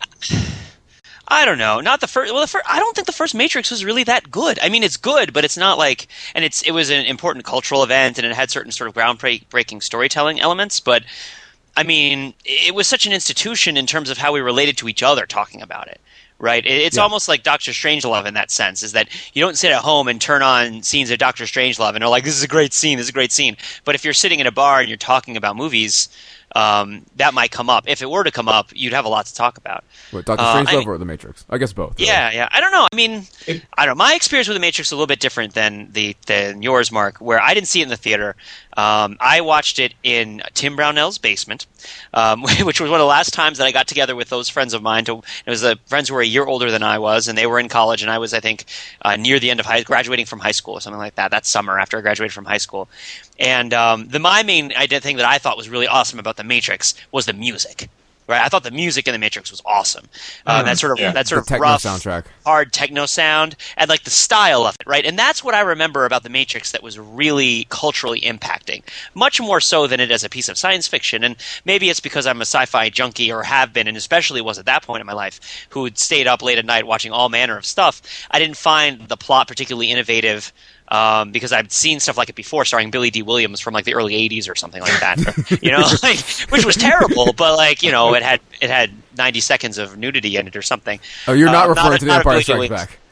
[1.29, 1.81] I don't know.
[1.81, 2.33] Not the first.
[2.33, 4.59] Well, the first, I don't think the first Matrix was really that good.
[4.63, 6.07] I mean, it's good, but it's not like.
[6.35, 9.83] And it's it was an important cultural event, and it had certain sort of groundbreaking
[9.83, 10.81] storytelling elements.
[10.81, 11.05] But
[11.77, 15.03] I mean, it was such an institution in terms of how we related to each
[15.03, 16.01] other talking about it.
[16.39, 17.03] Right, it's Yeah.
[17.03, 18.83] almost like Doctor Strangelove in that sense.
[18.83, 22.05] Is that you don't sit at home and turn on scenes of Doctor Strangelove and
[22.05, 22.99] are like, "This is a great scene.
[22.99, 25.39] This is a great scene." But if you're sitting in a bar and you're talking
[25.39, 26.11] about movies,
[26.57, 27.85] um, that might come up.
[27.87, 29.85] If it were to come up, you'd have a lot to talk about.
[30.11, 31.45] What, Doctor Uh, Strangelove I mean- or The Matrix?
[31.51, 31.99] I guess both.
[31.99, 32.09] really.
[32.11, 32.49] Yeah, yeah.
[32.51, 32.87] I don't know.
[32.91, 34.05] I mean, It- I don't know.
[34.05, 37.19] My experience with the Matrix is a little bit different than the than yours, Mark.
[37.19, 38.35] Where I didn't see it in the theater.
[38.77, 41.67] Um, I watched it in Tim Brownell's basement,
[42.13, 44.75] um, which was one of the last times that I got together with those friends
[44.75, 45.05] of mine.
[45.07, 47.47] To, it was the friends who were a year older than I was, and they
[47.47, 48.65] were in college, and I was, I think,
[49.03, 51.31] uh, near the end of high, graduating from high school or something like that.
[51.31, 52.89] That summer after I graduated from high school,
[53.39, 56.45] and um, the my main idea thing that I thought was really awesome about the
[56.45, 57.89] Matrix was the music.
[58.29, 60.07] Right, I thought the music in the Matrix was awesome.
[60.45, 61.13] Uh, that sort of Yeah.
[61.13, 62.25] that sort of rough, soundtrack.
[62.45, 65.07] hard techno sound and like the style of it, right?
[65.07, 68.83] And that's what I remember about The Matrix that was really culturally impacting,
[69.15, 71.23] much more so than it as a piece of science fiction.
[71.23, 74.67] And maybe it's because I'm a sci-fi junkie or have been, and especially was at
[74.67, 75.39] that point in my life,
[75.71, 78.03] who had stayed up late at night watching all manner of stuff.
[78.33, 80.53] I didn't find the plot particularly innovative.
[80.89, 83.95] Um, because I'd seen stuff like it before, starring Billy Dee Williams from like the
[83.95, 86.19] early '80s or something like that, you know, like,
[86.51, 87.33] which was terrible.
[87.33, 90.63] But like, you know, it had it had 90 seconds of nudity in it or
[90.63, 91.01] something.
[91.27, 92.99] Oh, you're not Uh, referring a- to The not Empire Strikes Back.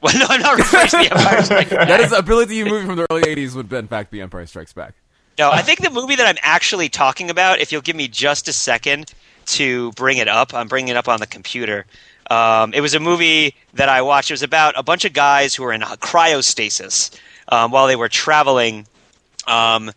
[0.00, 1.88] Well, no, I'm not referring to the Empire Strikes Back.
[1.88, 3.54] That is a Billy Dee movie from the early '80s.
[3.56, 4.94] Would in fact be Empire Strikes Back.
[5.38, 8.48] No, I think the movie that I'm actually talking about, if you'll give me just
[8.48, 9.12] a second
[9.46, 11.84] to bring it up, I'm bringing it up on the computer.
[12.30, 14.30] Um, it was a movie that I watched.
[14.30, 17.18] It was about a bunch of guys who were in cryostasis
[17.48, 18.86] um, while they were traveling
[19.46, 19.90] um,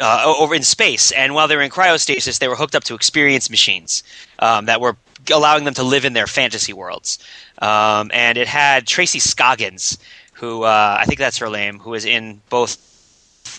[0.00, 1.12] uh, over in space.
[1.12, 4.02] And while they were in cryostasis, they were hooked up to experience machines
[4.38, 4.96] um, that were
[5.32, 7.18] allowing them to live in their fantasy worlds.
[7.60, 9.98] Um, and it had Tracy Scoggins,
[10.32, 12.78] who uh, I think that's her name, who was in both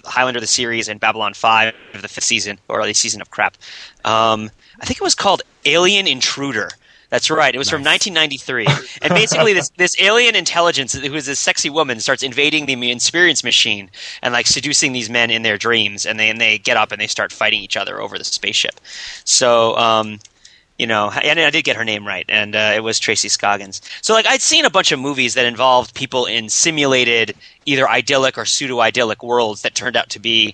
[0.03, 3.57] Highlander the series and Babylon 5 of the fifth season, or the season of crap.
[4.03, 4.51] Um,
[4.82, 6.69] I think it was called Alien Intruder.
[7.16, 7.55] That's right.
[7.55, 8.68] It was from 1993,
[9.01, 13.41] and basically, this this alien intelligence, who is this sexy woman, starts invading the experience
[13.41, 13.89] machine
[14.22, 16.99] and like seducing these men in their dreams, and they and they get up and
[16.99, 18.82] they start fighting each other over the spaceship.
[19.24, 20.20] So, um,
[20.78, 23.82] you know, and I did get her name right, and uh, it was Tracy Scoggins.
[24.01, 27.34] So, like, I'd seen a bunch of movies that involved people in simulated,
[27.66, 30.53] either idyllic or pseudo idyllic worlds that turned out to be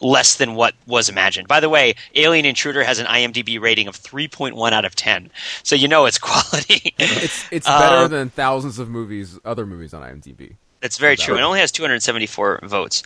[0.00, 1.48] less than what was imagined.
[1.48, 5.30] By the way, Alien Intruder has an IMDb rating of 3.1 out of 10,
[5.62, 6.94] so you know it's quality.
[6.98, 10.56] It's it's better Um, than thousands of movies, other movies on IMDb.
[10.80, 11.36] That's very true.
[11.36, 13.02] It only has 274 votes.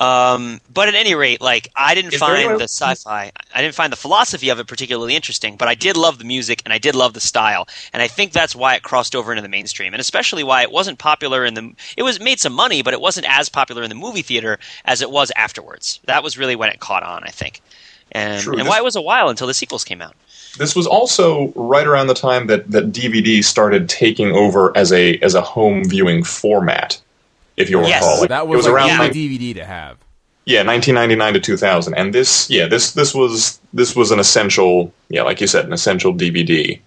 [0.00, 3.74] Um, but at any rate, like I didn't Is find anyone- the sci-fi, I didn't
[3.74, 5.56] find the philosophy of it particularly interesting.
[5.56, 8.32] But I did love the music and I did love the style, and I think
[8.32, 11.52] that's why it crossed over into the mainstream, and especially why it wasn't popular in
[11.52, 11.72] the.
[11.98, 15.02] It was made some money, but it wasn't as popular in the movie theater as
[15.02, 16.00] it was afterwards.
[16.06, 17.60] That was really when it caught on, I think,
[18.10, 20.14] and and why it was a while until the sequels came out.
[20.56, 25.18] This was also right around the time that, that DVD started taking over as a
[25.18, 26.98] as a home viewing format.
[27.58, 28.02] If you Yes.
[28.02, 28.96] recall, that it was, was like around yeah.
[28.98, 29.96] the nine- DVD to have.
[30.46, 35.22] yeah 1999 to 2000, and this yeah this this was this was an essential yeah
[35.22, 36.80] like you said an essential DVD.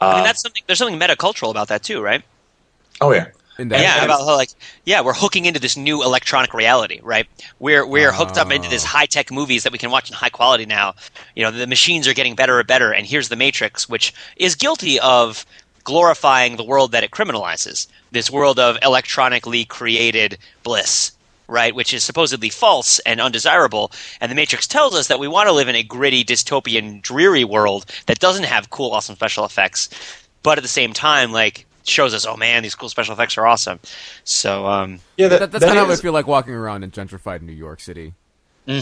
[0.00, 0.62] I Uh, mean, that's something.
[0.66, 2.22] There's something metacultural about that too, right?
[3.00, 3.26] oh yeah,
[3.58, 4.50] that yeah, about how like
[4.84, 7.26] yeah, we're hooking into this new electronic reality, right?
[7.58, 8.88] We're we're hooked up into this Oh.
[8.88, 10.94] high tech movies that we can watch in high quality now.
[11.34, 14.54] You know, the machines are getting better and better, and here's the Matrix, which is
[14.54, 15.44] guilty of
[15.84, 17.86] glorifying the world that it criminalizes.
[18.10, 21.12] This world of electronically created bliss.
[21.50, 25.46] Right, which is supposedly false and undesirable, and the Matrix tells us that we want
[25.48, 29.88] to live in a gritty, dystopian, dreary world that doesn't have cool, awesome special effects,
[30.42, 33.46] but at the same time, like shows us, oh man, these cool special effects are
[33.46, 33.80] awesome.
[34.24, 36.90] So, um, yeah That, that's kind of how I is- feel like walking around in
[36.90, 38.12] gentrified New York City.
[38.66, 38.74] No,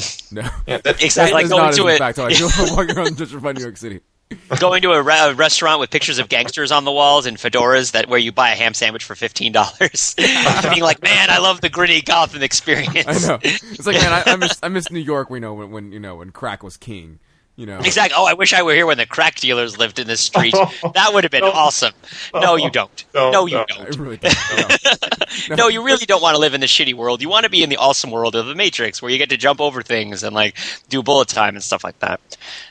[0.66, 2.48] yeah, that- exactly that like is going not to in a fact how I feel
[2.76, 4.00] walking around in gentrified New York City.
[4.58, 7.92] going to a, re- a restaurant with pictures of gangsters on the walls and fedoras
[7.92, 11.60] that where you buy a ham sandwich for fifteen dollars, being like, man, I love
[11.60, 13.06] the gritty Gotham experience.
[13.06, 13.38] I know.
[13.42, 15.30] It's like man, I, I miss I miss New York.
[15.30, 17.20] We know when, when you know when crack was king.
[17.56, 18.14] You know, Exactly.
[18.16, 20.54] Oh, I wish I were here when the crack dealers lived in this street.
[20.82, 20.90] Oh.
[20.94, 21.92] That would have been awesome.
[22.34, 22.40] Oh.
[22.40, 23.04] No, you don't.
[23.14, 23.64] No, No, you no.
[23.66, 23.96] Don't.
[23.96, 24.34] really don't.
[25.48, 25.56] No.
[25.56, 27.20] No, you really don't want to live in the shitty world.
[27.22, 29.36] You want to be in the awesome world of the Matrix, where you get to
[29.36, 30.56] jump over things and like
[30.88, 32.20] do bullet time and stuff like that.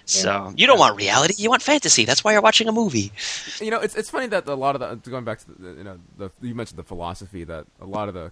[0.05, 1.35] So you don't want reality.
[1.37, 2.05] You want fantasy.
[2.05, 3.11] That's why you're watching a movie.
[3.59, 5.83] you know, it's it's funny that a lot of the going back to the, you
[5.83, 8.31] know the you mentioned the philosophy that a lot of the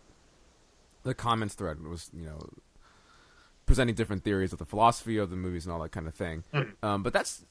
[1.03, 2.39] the comments thread was you know
[3.65, 6.43] presenting different theories of the philosophy of the movies and all that kind of thing.
[6.81, 7.45] Um, but that's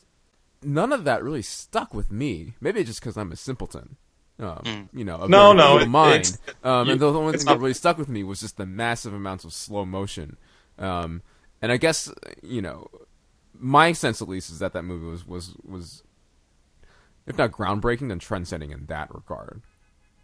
[0.62, 2.54] none of that really stuck with me.
[2.60, 3.96] Maybe just because I'm a simpleton.
[4.38, 6.20] Um, You know, a No, very no, it- mind.
[6.20, 8.56] it's- um, you- and the only it's thing that really stuck with me was just
[8.56, 10.36] the massive amounts of slow motion.
[10.78, 11.22] Um,
[11.60, 12.88] and I guess you know,
[13.54, 16.02] my sense at least is that that movie was was was,
[17.26, 19.62] if not groundbreaking, then trendsetting in that regard.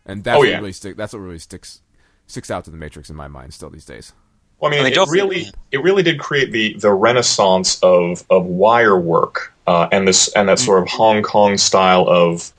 [0.05, 0.57] And that's Oh, what yeah.
[0.59, 0.97] really stick.
[0.97, 1.82] That's what really sticks
[2.26, 4.12] sticks out to the Matrix in my mind still these days.
[4.61, 7.78] Well, I mean, I mean, it don't- really, it really did create the the renaissance
[7.82, 12.52] of of wire work uh, and this and that sort of Hong Kong style of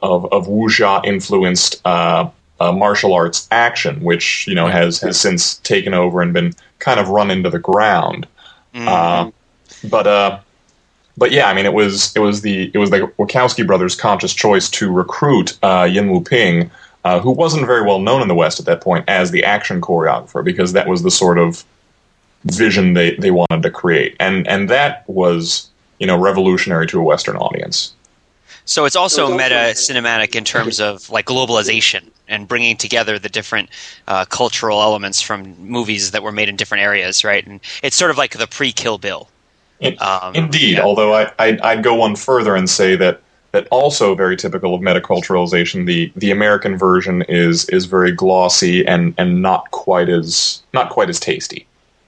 [0.00, 2.28] of of wuxia influenced uh,
[2.58, 6.98] uh, martial arts action, which you know has has since taken over and been kind
[6.98, 8.26] of run into the ground.
[8.74, 9.30] Uh,
[9.90, 10.38] but uh,
[11.18, 14.32] but yeah, I mean, it was it was the it was the Wachowski brothers' conscious
[14.32, 16.70] choice to recruit uh, Yuen Wo Ping,
[17.04, 19.80] uh, who wasn't very well known in the West at that point, as the action
[19.80, 21.64] choreographer, because that was the sort of
[22.44, 27.02] vision they, they wanted to create, and and that was you know revolutionary to a
[27.02, 27.92] Western audience.
[28.64, 33.68] So it's also meta cinematic in terms of like globalization and bringing together the different
[34.06, 37.44] uh, cultural elements from movies that were made in different areas, right?
[37.44, 39.28] And it's sort of like the pre-Kill Bill.
[39.80, 40.82] In- Um, Indeed, yeah.
[40.82, 43.20] although I, I'd, I'd go one further and say that
[43.52, 45.86] that also very typical of metaculturalization.
[45.86, 51.08] The the American version is is very glossy and, and not quite as not quite
[51.08, 51.66] as tasty.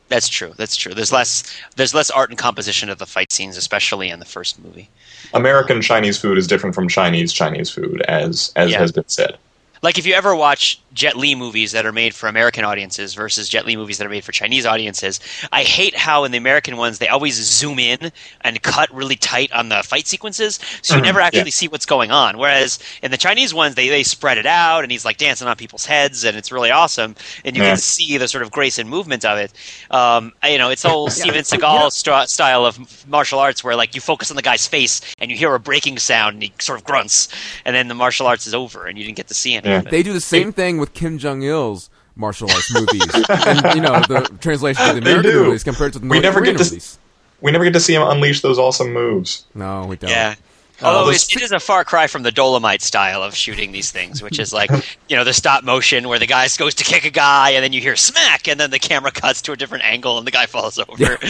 [0.08, 0.52] That's true.
[0.56, 0.92] That's true.
[0.94, 1.44] There's less
[1.76, 4.88] there's less art and composition of the fight scenes, especially in the first movie.
[5.32, 8.78] American Chinese food is different from Chinese Chinese food, as as Yeah.
[8.78, 9.38] has been said.
[9.82, 13.48] Like if you ever watch Jet Li movies that are made for American audiences versus
[13.48, 15.20] Jet Li movies that are made for Chinese audiences,
[15.52, 19.52] I hate how in the American ones they always zoom in and cut really tight
[19.52, 21.46] on the fight sequences, so you never actually Mm-hmm.
[21.48, 21.50] yeah.
[21.50, 22.38] see what's going on.
[22.38, 25.56] Whereas in the Chinese ones, they, they spread it out and he's like dancing on
[25.56, 27.70] people's heads and it's really awesome, and you Yeah.
[27.70, 29.52] can see the sort of grace and movement of it.
[29.90, 31.88] Um, you know, it's whole Steven Seagal Yeah.
[31.88, 35.36] stra- style of martial arts where like you focus on the guy's face and you
[35.36, 37.28] hear a breaking sound and he sort of grunts,
[37.64, 39.80] and then the martial arts is over and you didn't get to see any Yeah.
[39.80, 44.00] They do the same thing with Kim Jong Il's martial arts movies, and you know
[44.00, 45.44] the translation to the They American do.
[45.44, 46.98] movies compared to the We North never get Korean to movies.
[47.40, 49.44] We never get to see him unleash those awesome moves.
[49.54, 50.10] No, we don't.
[50.10, 50.34] Yeah.
[50.82, 54.20] Although it, it is a far cry from the Dolomite style of shooting these things,
[54.22, 54.70] which is like,
[55.08, 57.72] you know, the stop motion where the guy goes to kick a guy and then
[57.72, 60.46] you hear smack and then the camera cuts to a different angle and the guy
[60.46, 61.18] falls over.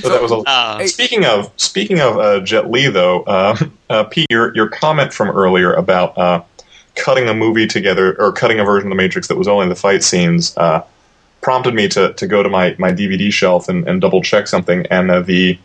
[0.00, 3.56] So, that was a, Uh, Speaking of speaking of uh, Jet Li, though, uh,
[3.90, 6.42] uh, Pete, your your comment from earlier about uh,
[6.98, 9.76] cutting a movie together or cutting a version of the Matrix that was only the
[9.76, 10.82] fight scenes uh,
[11.40, 14.86] prompted me to, to go to my, my DVD shelf and, and double check something.
[14.86, 15.58] And uh, the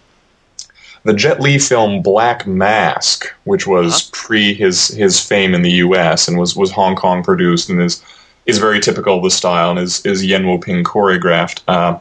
[1.04, 6.28] the Jet Li film Black Mask, which was pre his his fame in the U.S.
[6.28, 8.02] and was was Hong Kong produced and is
[8.46, 11.62] is very typical of the style and is is Yuen Wo Ping choreographed.
[11.68, 12.00] Uh,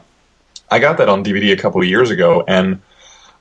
[0.71, 2.81] I got that on DVD a couple of years ago, and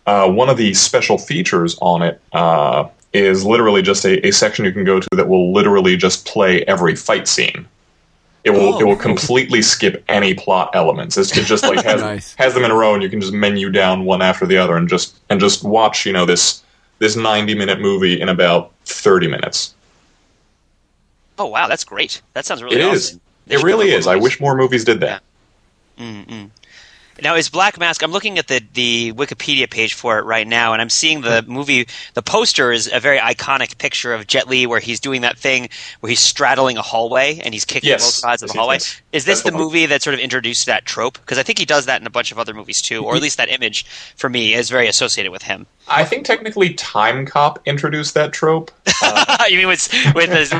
[0.07, 4.65] uh, one of the special features on it uh, is literally just a, a section
[4.65, 7.67] you can go to that will literally just play every fight scene.
[8.45, 11.17] It will it oh, will completely skip any plot elements.
[11.17, 12.35] It's, it just like has Nice.
[12.35, 14.77] has them in a row, and you can just menu down one after the other,
[14.77, 16.63] and just and just watch you know this
[16.99, 19.75] this ninety minute movie in about thirty minutes.
[21.39, 22.21] oh, wow, that's great.
[22.35, 22.95] That sounds really It awesome.
[22.97, 23.21] is.
[23.47, 24.07] They It really do more is.
[24.07, 25.23] I wish more movies did that.
[25.99, 26.51] Mm-mm.
[27.21, 28.03] Now, is Black Mask?
[28.03, 31.45] I'm looking at the, the Wikipedia page for it right now, and I'm seeing the
[31.47, 31.87] movie.
[32.15, 35.69] The poster is a very iconic picture of Jet Li, where he's doing that thing
[36.01, 38.03] where he's straddling a hallway and he's kicking Yes.
[38.05, 38.77] both sides of the hallway.
[38.77, 39.01] yes.
[39.13, 41.15] Is this the movie that sort of introduced that trope?
[41.21, 43.21] Because I think he does that in a bunch of other movies too, or at
[43.23, 43.85] least that image
[44.17, 45.67] for me is very associated with him.
[45.89, 48.71] I think technically Timecop introduced that trope.
[49.49, 50.55] you mean with with his,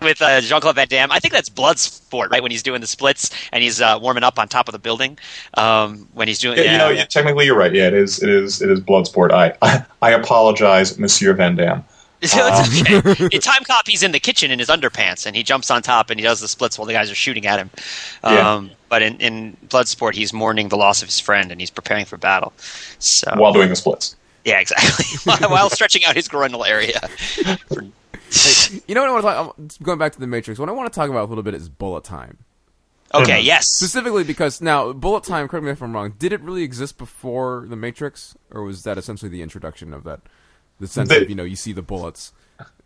[0.00, 1.10] with uh, Jean Claude Van Damme?
[1.12, 2.40] I think that's Bloodsport, right?
[2.42, 5.18] When he's doing the splits and he's uh, warming up on top of the building.
[5.54, 5.65] Um,
[6.14, 7.04] when he's doing, Yeah, yeah, you know, yeah.
[7.06, 7.72] technically you're right.
[7.74, 8.22] Yeah, it is.
[8.22, 8.60] It is.
[8.62, 9.32] It is Bloodsport.
[9.32, 11.84] I, I, I apologize, Monsieur Van Damme.
[12.22, 13.24] So it's okay.
[13.24, 16.18] In Timecop, he's in the kitchen in his underpants, and he jumps on top and
[16.18, 17.70] he does the splits while the guys are shooting at him.
[18.24, 18.54] Yeah.
[18.54, 22.04] Um, But in, in Bloodsport, he's mourning the loss of his friend and he's preparing
[22.06, 22.52] for battle.
[22.98, 24.16] So while doing the splits.
[24.44, 25.04] yeah, exactly.
[25.24, 27.00] while, while stretching out his groinal area.
[28.88, 29.58] You know what I want to talk?
[29.58, 31.54] um, Going back to the Matrix, what I want to talk about a little bit
[31.54, 32.38] is bullet time.
[33.14, 33.40] Okay.
[33.40, 33.66] Yes.
[33.68, 35.48] Specifically because now bullet time.
[35.48, 36.14] Correct me if I'm wrong.
[36.18, 40.20] Did it really exist before the Matrix, or was that essentially the introduction of that?
[40.80, 42.32] The sense The- of you know you see the bullets,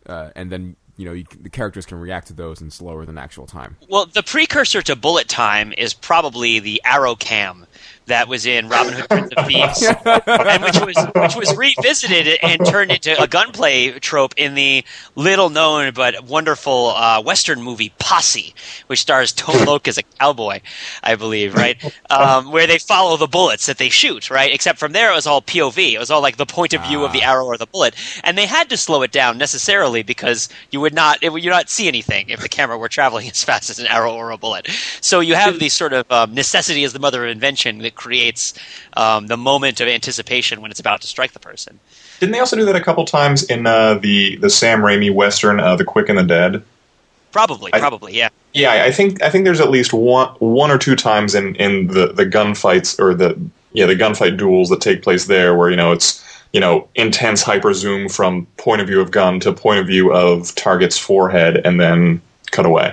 [0.06, 3.18] uh, and then you know you, the characters can react to those in slower than
[3.18, 3.76] actual time.
[3.88, 7.66] Well, the precursor to bullet time is probably the arrow cam
[8.10, 12.64] that was in Robin Hood Prince of Thieves, and which was which was revisited and
[12.66, 14.84] turned into a gunplay trope in the
[15.14, 18.54] little known but wonderful uh, Western movie Posse,
[18.88, 20.60] which stars Tone Loc as a cowboy,
[21.02, 21.76] I believe, right?
[22.10, 24.52] Um, where they follow the bullets that they shoot, right?
[24.52, 25.92] Except from there, it was all POV.
[25.92, 27.94] It was all like the point of view of the arrow or the bullet,
[28.24, 31.44] and they had to slow it down necessarily because you would not it, you would
[31.44, 34.36] not see anything if the camera were traveling as fast as an arrow or a
[34.36, 34.68] bullet.
[35.00, 38.54] So you have these sort of um, necessity is the mother of invention that creates
[38.96, 41.78] um, the moment of anticipation when it's about to strike the person.
[42.18, 45.60] Didn't they also do that a couple times in uh, the the Sam Raimi western,
[45.60, 46.62] uh, The Quick and the Dead?
[47.32, 48.30] Probably, I- probably, yeah.
[48.52, 51.86] Yeah, I think I think there's at least one one or two times in, in
[51.86, 53.38] the, the gunfights or the
[53.72, 56.20] yeah the gunfight duels that take place there where you know it's
[56.52, 60.12] you know intense hyper zoom from point of view of gun to point of view
[60.12, 62.20] of target's forehead and then
[62.50, 62.92] cut away.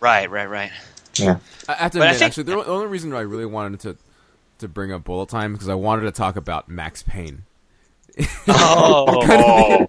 [0.00, 0.72] Right, right, right.
[1.14, 1.38] Yeah.
[1.68, 3.96] I have to But I admit, think- actually, the only reason I really wanted to
[4.58, 7.44] to bring up bullet time because I wanted to talk about Max Payne.
[8.48, 9.86] Oh,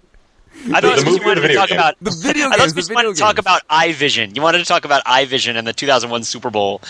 [0.62, 1.78] Oh, I thought the you movie wanted to video talk game?
[1.78, 3.38] about The video I thought the you wanted video to talk games.
[3.38, 4.36] about EyeVision.
[4.36, 6.82] You wanted to talk about EyeVision in the 2001 Super Bowl,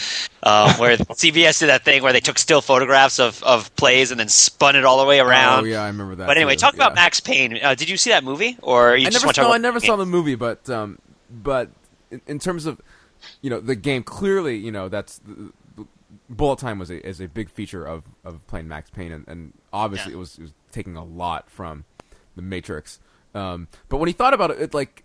[0.43, 4.19] uh, where CBS did that thing where they took still photographs of, of plays and
[4.19, 5.65] then spun it all the way around.
[5.65, 6.27] Oh yeah, I remember that.
[6.27, 6.97] But anyway, too, talk about.
[6.97, 7.59] Max Payne.
[7.63, 9.47] Uh, did you see that movie, or you I just never want to saw.
[9.49, 10.99] talk I never the saw the movie, but um,
[11.31, 11.69] but
[12.11, 12.81] in, in terms of
[13.41, 15.53] you know the game, clearly you know that's the, the-
[16.31, 19.53] bullet time was a is a big feature of, of playing Max Payne, and, and
[19.73, 20.17] obviously Yeah.
[20.17, 21.85] it was it was taking a lot from
[22.37, 23.01] the Matrix.
[23.35, 25.05] Um, but when he thought about it, it like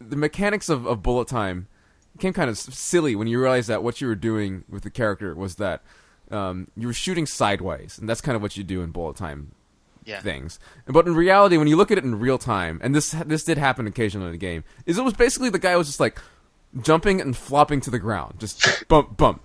[0.00, 1.68] the mechanics of, of bullet time
[2.16, 5.34] became kind of silly when you realized that what you were doing with the character
[5.34, 5.82] was that
[6.30, 9.52] um, you were shooting sideways, and that's kind of what you do in bullet time
[10.04, 10.20] Yeah.
[10.20, 10.58] things.
[10.86, 13.58] But in reality, when you look at it in real time, and this this did
[13.58, 16.20] happen occasionally in the game, is it was basically the guy was just like
[16.82, 19.42] jumping and flopping to the ground, just bump bump,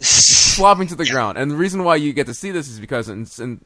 [0.59, 1.37] flopping to the ground.
[1.37, 3.61] And the reason why you get to see this is because in, in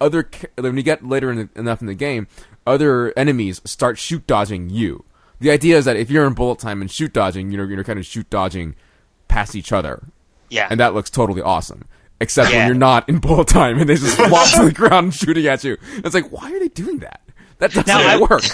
[0.00, 2.26] other when you get later in the, enough in the game,
[2.66, 5.04] other enemies start shoot dodging you.
[5.40, 7.82] The idea is that if you're in bullet time and shoot dodging, you know you're
[7.84, 8.76] kind of shoot dodging
[9.28, 10.04] past each other
[10.48, 10.68] Yeah.
[10.70, 11.84] and that looks totally awesome.
[12.20, 15.14] Except when you're not in bullet time and they just flop to the ground and
[15.14, 15.76] shooting at you.
[15.96, 17.20] It's like, why are they doing that?
[17.58, 18.44] That doesn't Now, work.
[18.44, 18.48] I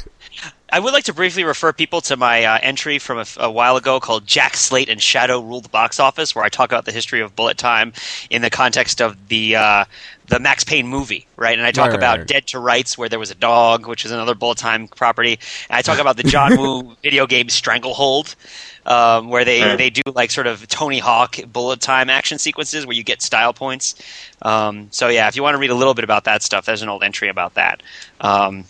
[0.79, 4.27] would like to briefly refer people to my uh, entry from a while ago called
[4.27, 7.35] Jack Slate and Shadow Rule the Box Office, where I talk about the history of
[7.35, 7.93] bullet time
[8.31, 9.85] in the context of the uh,
[10.29, 11.59] the Max Payne movie, right?
[11.59, 12.27] And I talk Right, right, about right.
[12.27, 15.39] Dead to Rights, where there was a dog, which is another bullet time property.
[15.69, 18.35] And I talk about the John Woo video game Stranglehold.
[18.87, 19.77] Um, where they, Right.
[19.77, 23.53] they do like sort of Tony Hawk bullet time action sequences where you get style
[23.53, 23.95] points.
[24.43, 26.83] Um, so yeah, if you want to read a little bit about that stuff, there's
[26.83, 27.83] an old entry about that.
[28.21, 28.65] Um,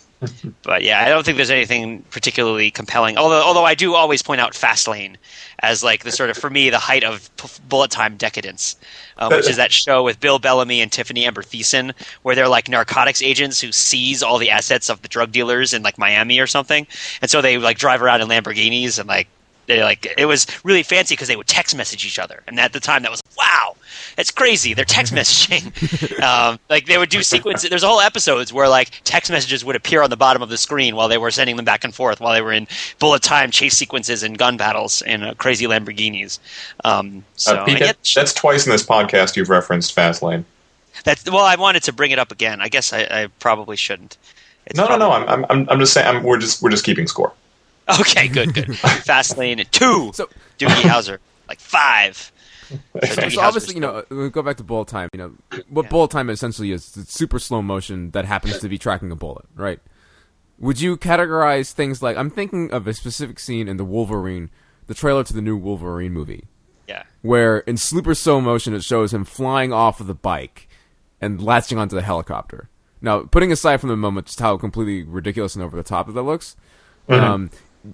[0.63, 3.17] but yeah, I don't think there's anything particularly compelling.
[3.17, 5.15] Although, although I do always point out Fastlane
[5.59, 7.29] as like the sort of for me the height of
[7.67, 8.75] bullet time decadence,
[9.17, 12.69] um, which is that show with Bill Bellamy and Tiffani Amber Thiessen, where they're like
[12.69, 16.47] narcotics agents who seize all the assets of the drug dealers in like Miami or
[16.47, 16.85] something,
[17.21, 19.27] and so they like drive around in Lamborghinis and like
[19.65, 22.73] they like it was really fancy because they would text message each other, and at
[22.73, 23.20] the time that was
[24.11, 24.73] wow, that's crazy.
[24.73, 26.21] They're text messaging.
[26.23, 27.69] um, like they would do sequences.
[27.69, 30.95] There's whole episodes where like text messages would appear on the bottom of the screen
[30.95, 32.67] while they were sending them back and forth while they were in
[32.99, 36.39] bullet time chase sequences and gun battles in uh, crazy Lamborghinis.
[36.83, 40.43] Um, so uh, Pete, and yet, that's twice in this podcast you've referenced Fastlane.
[41.03, 42.61] that's well, I wanted to bring it up again.
[42.61, 44.17] I guess I, I probably shouldn't.
[44.65, 45.11] It's No, no, no.
[45.11, 46.07] I'm, I'm, I'm just saying.
[46.07, 47.33] I'm, we're just, we're just keeping score.
[47.99, 48.65] Okay, good, good.
[48.67, 50.11] Fastlane two.
[50.13, 52.31] So- Doogie Howser like five.
[52.71, 55.09] So, Doogie so obviously, you know, we go back to bullet time.
[55.13, 55.33] You know,
[55.69, 55.89] what Yeah.
[55.89, 59.45] bullet time essentially is it's super slow motion that happens to be tracking a bullet,
[59.55, 59.79] right?
[60.59, 64.49] Would you categorize things like I'm thinking of a specific scene in the Wolverine,
[64.87, 66.45] the trailer to the new Wolverine movie,
[66.87, 67.03] Yeah.
[67.21, 70.67] where in super slow motion it shows him flying off of the bike
[71.19, 72.69] and latching onto the helicopter.
[73.01, 76.21] Now, putting aside from the moment just how completely ridiculous and over the top that
[76.21, 76.55] looks,
[77.09, 77.49] um,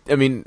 [0.10, 0.46] I mean,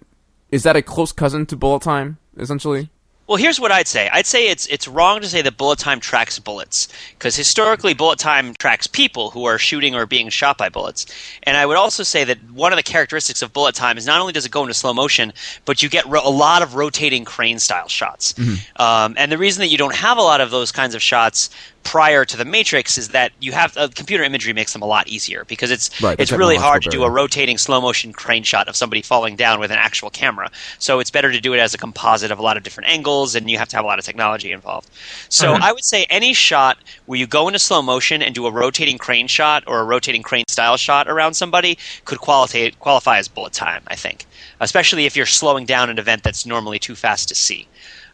[0.51, 2.91] is that a close cousin to bullet time essentially?
[3.31, 4.11] Well, here's what I'd say.
[4.13, 8.19] I'd say it's it's wrong to say that bullet time tracks bullets because historically bullet
[8.19, 11.07] time tracks people who are shooting or being shot by bullets.
[11.45, 14.21] And I would also say that one of the characteristics of bullet time is not
[14.21, 15.33] only does it go into slow motion,
[15.65, 18.35] but you get ro- a lot of rotating crane style shots.
[18.81, 21.51] Um, and the reason that you don't have a lot of those kinds of shots
[21.83, 25.09] prior to the Matrix is that you have uh, computer imagery makes them a lot
[25.09, 28.69] easier because it's Right, it's really hard to do a rotating slow motion crane shot
[28.69, 30.51] of somebody falling down with an actual camera.
[30.79, 33.35] So it's better to do it as a composite of a lot of different angles,
[33.35, 34.89] and you have to have a lot of technology involved.
[35.29, 38.51] So I would say any shot where you go into slow motion and do a
[38.51, 43.29] rotating crane shot or a rotating crane style shot around somebody could qualify qualify as
[43.29, 43.83] bullet time.
[43.87, 44.27] I think,
[44.61, 47.67] especially if you're slowing down an event that's normally too fast to see.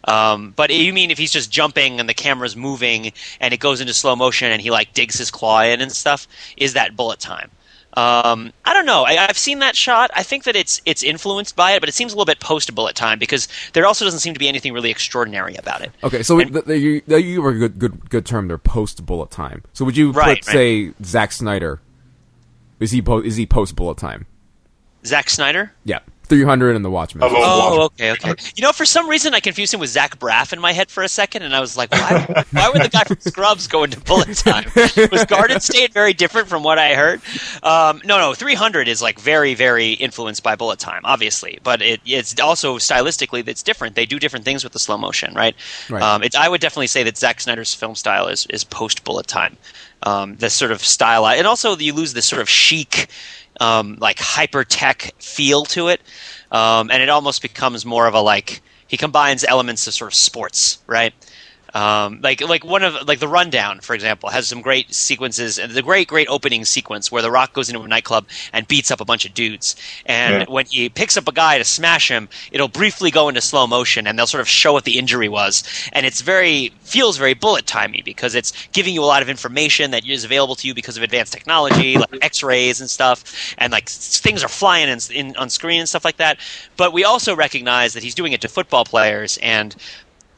[0.06, 3.80] Um, but you mean if he's just jumping and the camera's moving and it goes
[3.80, 6.28] into slow motion and he like digs his claw in and stuff?
[6.56, 7.50] Is that bullet time?
[7.96, 9.04] Um, I don't know.
[9.04, 10.10] I, have seen that shot.
[10.14, 12.72] I think that it's it's influenced by it, but it seems a little bit post
[12.74, 15.90] bullet time because there also doesn't seem to be anything really extraordinary about it.
[16.04, 19.62] Okay, so and, you, you were a good good good term there, post bullet time.
[19.72, 20.54] So would you right, put right.
[20.54, 21.80] say Zack Snyder?
[22.80, 24.26] Is he po- is he post bullet time?
[25.06, 25.72] Zack Snyder?
[25.84, 26.00] Yeah.
[26.28, 27.22] 300 and the Watchmen.
[27.24, 28.34] Oh, okay, okay.
[28.56, 31.02] You know, for some reason, I confused him with Zach Braff in my head for
[31.02, 34.00] a second, and I was like, why, why would the guy from Scrubs go into
[34.00, 34.64] Bullet Time?
[35.12, 37.20] Was Garden State very different from what I heard?
[37.62, 42.00] Um, no, no, 300 is like very, very influenced by Bullet Time, obviously, but it,
[42.04, 43.94] it's also stylistically that's different.
[43.94, 45.54] They do different things with the slow motion, right?
[45.88, 46.02] right.
[46.02, 49.56] Um, I would definitely say that Zack Snyder's film style is, is post Bullet Time.
[50.02, 53.08] Um, this sort of style, and also you lose this sort of chic
[53.60, 56.00] um, like hyper tech feel to it,
[56.50, 60.14] um, and it almost becomes more of a like he combines elements of sort of
[60.14, 61.12] sports, right?
[61.76, 65.72] Um, like like one of like the rundown, for example, has some great sequences and
[65.72, 69.02] the great great opening sequence where the Rock goes into a nightclub and beats up
[69.02, 69.76] a bunch of dudes.
[70.06, 70.44] And yeah.
[70.48, 74.06] when he picks up a guy to smash him, it'll briefly go into slow motion
[74.06, 75.64] and they'll sort of show what the injury was.
[75.92, 79.90] And it's very feels very bullet timey because it's giving you a lot of information
[79.90, 83.90] that is available to you because of advanced technology, like X-rays and stuff, and like
[83.90, 86.38] things are flying in, in on screen and stuff like that.
[86.78, 89.76] But we also recognize that he's doing it to football players and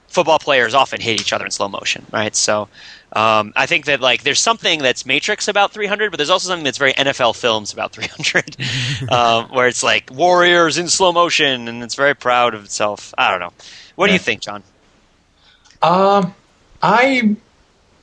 [0.08, 2.34] football players often hit each other in slow motion, right?
[2.34, 2.68] So
[3.12, 6.64] um, I think that like there's something that's Matrix about 300, but there's also something
[6.64, 8.56] that's very NFL films about 300,
[9.12, 13.14] um, where it's like warriors in slow motion and it's very proud of itself.
[13.16, 13.52] I don't know.
[13.94, 14.10] What yeah.
[14.10, 14.62] do you think, John?
[15.82, 16.34] Um,
[16.82, 17.36] I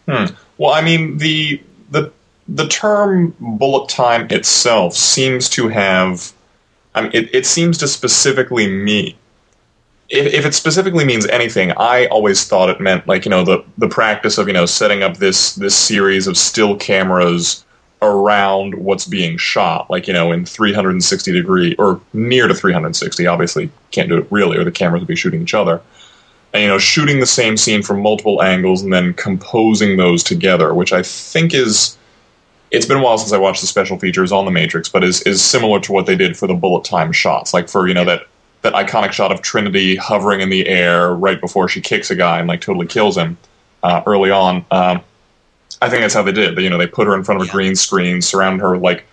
[0.08, 0.26] hmm.
[0.58, 2.12] well, I mean the the
[2.48, 6.32] the term bullet time itself seems to have.
[6.94, 9.16] I mean, it, it seems to specifically mean
[10.10, 13.64] if, if it specifically means anything, I always thought it meant like you know the
[13.78, 17.64] the practice of you know setting up this this series of still cameras
[18.02, 23.28] around what's being shot, like you know in 360 degree or near to 360.
[23.28, 25.82] Obviously, can't do it really, or the cameras would be shooting each other.
[26.54, 30.74] And you know, shooting the same scene from multiple angles and then composing those together,
[30.74, 31.98] which I think is.
[32.72, 35.22] It's been a while since I watched the special features on the Matrix, but is
[35.24, 38.06] is similar to what they did for the bullet time shots, like for you know
[38.06, 38.28] that
[38.66, 42.40] that iconic shot of Trinity hovering in the air right before she kicks a guy
[42.40, 43.38] and like totally kills him
[43.84, 44.66] uh, early on.
[44.72, 45.02] Um,
[45.82, 46.58] I think that's how they did.
[46.58, 47.54] You know, they put her in front of a yeah.
[47.54, 49.06] green screen, surrounded her with like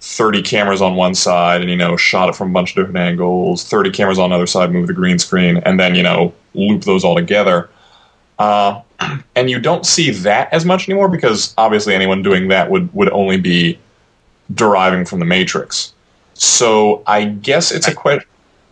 [0.00, 2.98] 30 cameras on one side, and you know, shot it from a bunch of different
[2.98, 3.64] angles.
[3.64, 6.84] 30 cameras on the other side, move the green screen, and then you know, loop
[6.84, 7.68] those all together.
[8.38, 8.80] Uh,
[9.34, 13.10] and you don't see that as much anymore because obviously anyone doing that would would
[13.10, 13.78] only be
[14.54, 15.92] deriving from the Matrix.
[16.34, 18.28] So I guess it's a question.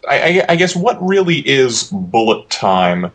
[0.08, 3.12] I, I, guess what really is bullet time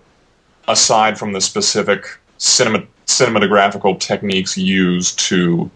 [0.67, 2.05] aside from the specific
[2.37, 5.69] cinema, cinematographical techniques used to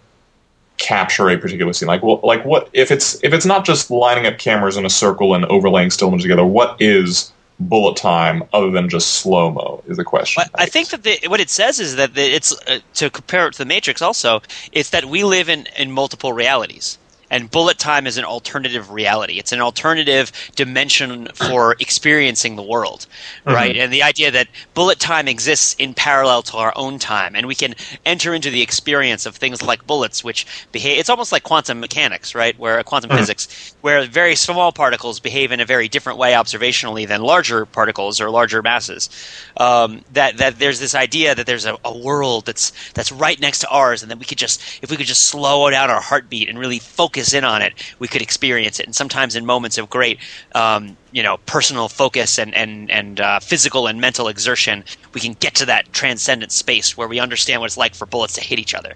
[0.77, 1.87] capture a particular scene?
[1.87, 4.89] Like, well, like what if it's if it's not just lining up cameras in a
[4.89, 6.45] circle and overlaying still images together?
[6.45, 9.83] What is bullet time other than just slow mo?
[9.87, 10.43] Is the question.
[10.55, 13.53] I, I think that the, what it says is that it's uh, to compare it
[13.53, 14.01] to the Matrix.
[14.01, 14.41] Also,
[14.71, 16.97] it's that we live in in multiple realities
[17.33, 19.39] and bullet time is an alternative reality.
[19.39, 23.07] It's an alternative dimension for experiencing the world,
[23.39, 23.55] mm-hmm.
[23.55, 23.75] right?
[23.75, 27.55] And the idea that bullet time exists in parallel to our own time, and we
[27.55, 27.73] can
[28.05, 30.99] enter into the experience of things like bullets, which behave.
[30.99, 32.57] It's almost like quantum mechanics, right?
[32.59, 33.17] Where quantum mm-hmm.
[33.17, 38.21] physics, where very small particles behave in a very different way observationally than larger particles
[38.21, 39.09] or larger masses.
[39.57, 43.59] Um, that that there's this idea that there's a, a world that's that's right next
[43.59, 46.47] to ours, and that we could just if we could just slow down our heartbeat
[46.47, 48.85] and really focus focus in on it, we could experience it.
[48.85, 50.19] And sometimes in moments of great,
[50.55, 55.33] um, you know, personal focus and and and uh, physical and mental exertion, we can
[55.33, 58.59] get to that transcendent space where we understand what it's like for bullets to hit
[58.59, 58.93] each other.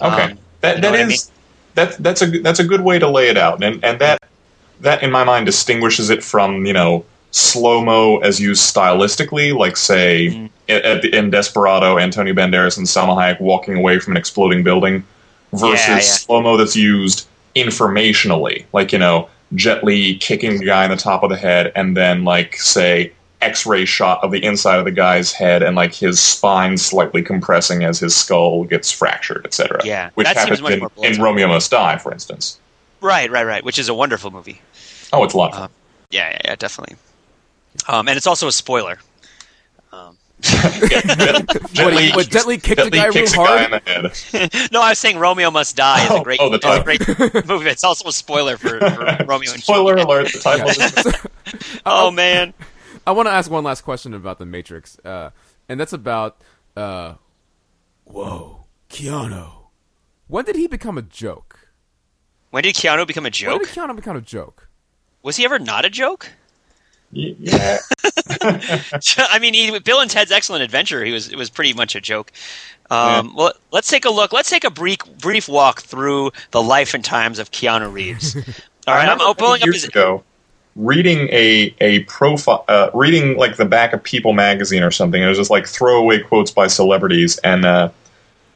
[0.00, 1.18] Okay, um, that that is I mean?
[1.74, 4.22] that that's a that's a good way to lay it out, and and that
[4.80, 9.76] that in my mind distinguishes it from you know slow mo as used stylistically, like
[9.76, 10.50] say mm.
[10.66, 15.04] in, in Desperado, Antonio Banderas and Salma Hayek walking away from an exploding building,
[15.52, 16.00] versus yeah, yeah.
[16.00, 17.28] slow mo that's used
[17.62, 21.72] informationally, like you know Jet Li kicking the guy in the top of the head,
[21.74, 25.94] and then like say X-ray shot of the inside of the guy's head, and like
[25.94, 29.80] his spine slightly compressing as his skull gets fractured, etc.
[29.84, 32.58] Yeah, which happens in, in Romeo Must Die, for instance.
[33.00, 33.64] Right, right, right.
[33.64, 34.60] Which is a wonderful movie.
[35.12, 35.54] Oh, it's a lot.
[35.54, 35.68] Uh,
[36.10, 36.96] yeah, yeah, yeah, definitely.
[37.86, 38.98] Um, and it's also a spoiler.
[39.92, 43.84] Um, Jet, what, Jet Li kicked the guy real hard?
[43.84, 47.00] Guy no, I was saying Romeo Must Die is a oh, great, oh, a great
[47.46, 47.68] movie.
[47.68, 52.54] It's also a spoiler for, for Romeo and Spoiler alert, the title oh, man.
[53.06, 55.30] I want to ask one last question about the Matrix, uh,
[55.68, 56.40] and that's about,
[56.76, 57.14] uh,
[58.04, 59.50] whoa, Keanu.
[60.28, 61.68] When did he become a joke?
[62.50, 63.50] When did Keanu become a joke?
[63.50, 64.68] When did Keanu become a joke?
[65.22, 66.30] Was he ever not a joke?
[67.10, 67.78] Yeah,
[68.42, 72.00] I mean, he, Bill and Ted's Excellent Adventure, he was it was pretty much a
[72.00, 72.32] joke.
[72.90, 74.32] Um, Well, let's take a look.
[74.32, 78.36] Let's take a brief brief walk through the life and times of Keanu Reeves.
[78.86, 79.84] All right, I'm pulling up his.
[79.84, 80.22] ago
[80.78, 85.20] reading a a profile, uh, reading like the back of People magazine or something.
[85.20, 87.90] It was just like throwaway quotes by celebrities, and uh,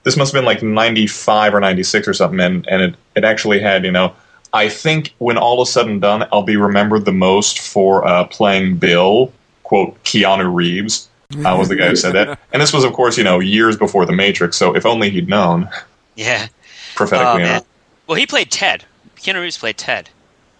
[0.04, 2.40] this must have been like ninety five or ninety six or something.
[2.40, 4.14] And and it it actually had you know.
[4.52, 8.24] I think when all is said and done, I'll be remembered the most for uh,
[8.24, 9.32] playing Bill,
[9.62, 12.38] quote, Keanu Reeves, uh, was the guy who said that.
[12.52, 15.28] And this was, of course, you know, years before The Matrix, so if only he'd
[15.28, 15.68] known,
[16.16, 16.48] Yeah.
[16.94, 17.62] prophetically Oh, man.
[18.06, 18.84] Well, he played Ted.
[19.16, 20.10] Keanu Reeves played Ted,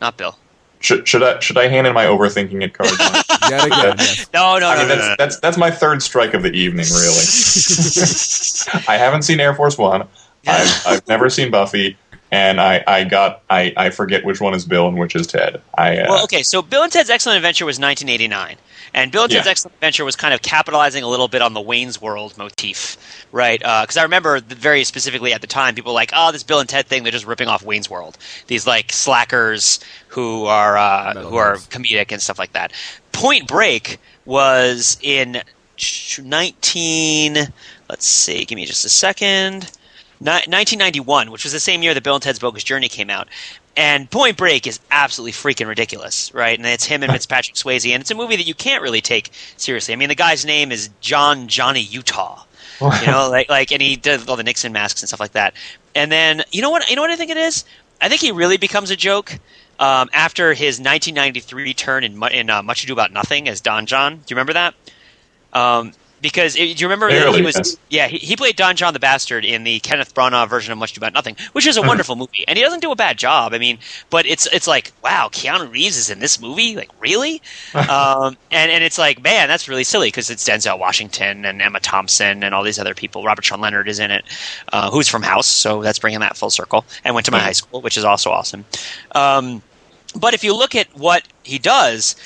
[0.01, 0.39] not Bill.
[0.81, 2.91] Should, should, I, should I hand in my overthinking it card?
[3.51, 4.29] Yet again, yes.
[4.33, 5.15] No, no, I no, mean, no, that's, no, no.
[5.19, 6.87] that's that's my third strike of the evening.
[6.87, 10.09] Really, I haven't seen Air Force One.
[10.47, 11.97] I've, I've never seen Buffy,
[12.33, 15.61] and I, I got I, I forget which one is Bill and which is Ted.
[15.77, 18.57] I uh, Well, okay, so Bill and Ted's Excellent Adventure was 1989,
[18.95, 21.61] and Bill and Ted's Excellent Adventure was kind of capitalizing a little bit on the
[21.61, 23.61] Wayne's World motif, right?
[23.61, 26.69] Because I remember very specifically at the time, people were like, "Oh, this Bill and
[26.69, 28.17] Ted thing—they're just ripping off Wayne's World."
[28.47, 29.79] These like slackers
[30.09, 32.73] who are uh, who are comedic and stuff like that.
[33.13, 35.43] Point Break was in
[36.23, 37.37] 19.
[37.91, 39.71] Let's see, give me just a second.
[40.23, 43.29] Ni- 1991, which was the same year that Bill and Ted's Bogus Journey came out.
[43.77, 46.57] And Point Break is absolutely freaking ridiculous, right?
[46.57, 49.31] And it's him and Fitzpatrick Swayze, and it's a movie that you can't really take
[49.57, 49.95] seriously.
[49.95, 52.45] I mean, the guy's name is John Johnny Utah,
[52.81, 55.55] you know, like like, and he did all the Nixon masks and stuff like that.
[55.95, 56.89] And then you know what?
[56.89, 57.65] You know what I think it is?
[58.01, 59.39] I think he really becomes a joke
[59.79, 64.17] um, after his 1993 turn in, in uh, Much Ado About Nothing as Don John.
[64.17, 64.75] Do you remember that?
[65.53, 65.93] Um,
[66.23, 67.57] because it, do you remember that Barely, he was?
[67.57, 67.77] yes.
[67.91, 70.93] Yeah, he, he played Don John the Bastard in the Kenneth Branagh version of Much
[70.93, 73.53] Ado About Nothing, which is a wonderful movie, and he doesn't do a bad job.
[73.53, 77.43] I mean, but it's it's like, wow, Keanu Reeves is in this movie, like really?
[77.75, 81.81] um, and and it's like, man, that's really silly because it's Denzel Washington and Emma
[81.81, 83.25] Thompson and all these other people.
[83.25, 84.25] Robert Sean Leonard is in it,
[84.73, 87.43] uh, who's from House, so that's bringing that full circle, and went to my Mhm.
[87.43, 88.65] high school, which is also awesome.
[89.15, 89.63] Um,
[90.15, 92.17] but if you look at what he does,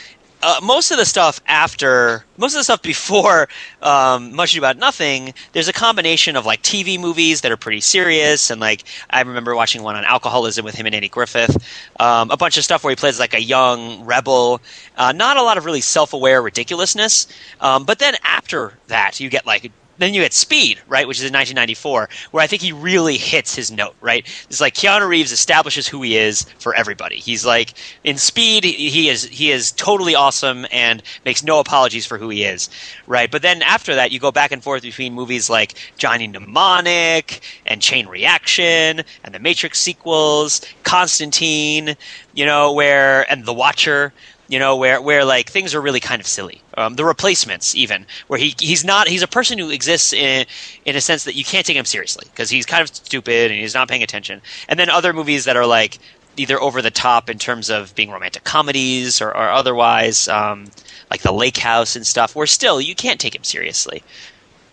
[0.43, 3.49] uh, most of the stuff after, most of the stuff before
[3.83, 8.51] um, Much About Nothing, there's a combination of like TV movies that are pretty serious,
[8.51, 11.57] and like I remember watching one on alcoholism with him and Andy Griffith,
[12.01, 14.61] um, a bunch of stuff where he plays like a young rebel.
[14.97, 17.27] Uh, not a lot of really self-aware ridiculousness,
[17.61, 21.25] um, but then after that, you get like then you get Speed, right, which is
[21.25, 24.27] in 1994, where I think he really hits his note, right?
[24.49, 27.17] It's like Keanu Reeves establishes who he is for everybody.
[27.17, 27.75] He's like
[28.05, 32.45] in Speed, he is he is totally awesome and makes no apologies for who he
[32.45, 32.69] is,
[33.07, 33.31] right?
[33.31, 37.81] But then after that, you go back and forth between movies like Johnny Mnemonic and
[37.81, 41.97] Chain Reaction and the Matrix sequels, Constantine,
[42.35, 44.13] you know, where and The Watcher
[44.49, 46.63] you know where where like things are really kind of silly.
[46.77, 50.47] Um, the replacements even where he he's not he's a person who exists in
[50.85, 53.61] in a sense that you can't take him seriously because he's kind of stupid and
[53.61, 54.41] he's not paying attention.
[54.69, 55.99] And then other movies that are like
[56.37, 60.67] either over the top in terms of being romantic comedies or, or otherwise um,
[61.11, 64.03] like the lake house and stuff where still you can't take him seriously.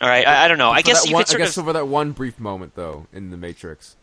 [0.01, 0.71] All right i, I don't know.
[0.71, 3.07] I guess you one, could sort I guess of for that one brief moment though
[3.13, 3.95] in the Matrix.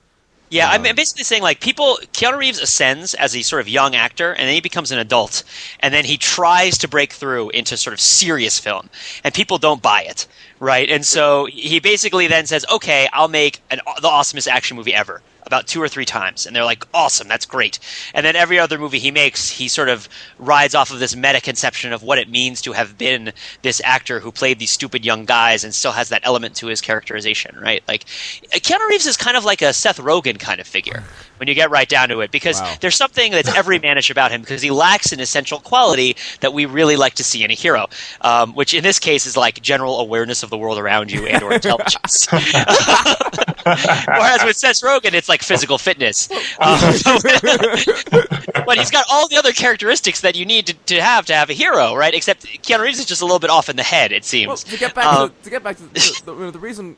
[0.51, 1.99] Yeah, I'm Um, basically saying like people.
[2.13, 5.45] Keanu Reeves ascends as a sort of young actor, and then he becomes an adult,
[5.79, 8.91] and then he tries to break through into sort of serious film,
[9.25, 10.27] and people don't buy it,
[10.59, 10.91] right?
[10.91, 15.23] And so he basically then says, "Okay, I'll make an, the awesomest action movie ever."
[15.51, 17.81] About two or three times, and they're like, "Awesome, that's great."
[18.15, 21.41] And then every other movie he makes, he sort of rides off of this meta
[21.41, 23.33] conception of what it means to have been
[23.63, 26.81] this actor who played these stupid young guys and still has that element to his
[26.81, 27.83] characterization, right?
[27.89, 31.03] Like Keanu Reeves is kind of like a Seth Rogen kind of figure
[31.39, 32.77] when you get right down to it, because Wow.
[32.81, 36.97] there's something that's everymanish about him because he lacks an essential quality that we really
[36.97, 37.89] like to see in a hero,
[38.21, 41.43] um, which in this case is like general awareness of the world around you and
[41.43, 42.29] or intelligence.
[44.07, 46.31] Whereas with Seth Rogen, it's like physical fitness.
[46.61, 46.79] Um,
[48.67, 51.51] but he's got all the other characteristics that you need to, to have to have
[51.51, 52.15] a hero, right?
[52.15, 54.49] Except Keanu Reeves is just a little bit off in the head, it seems.
[54.49, 56.97] Well, to get back Um, to, to get back to the, the, the, the reason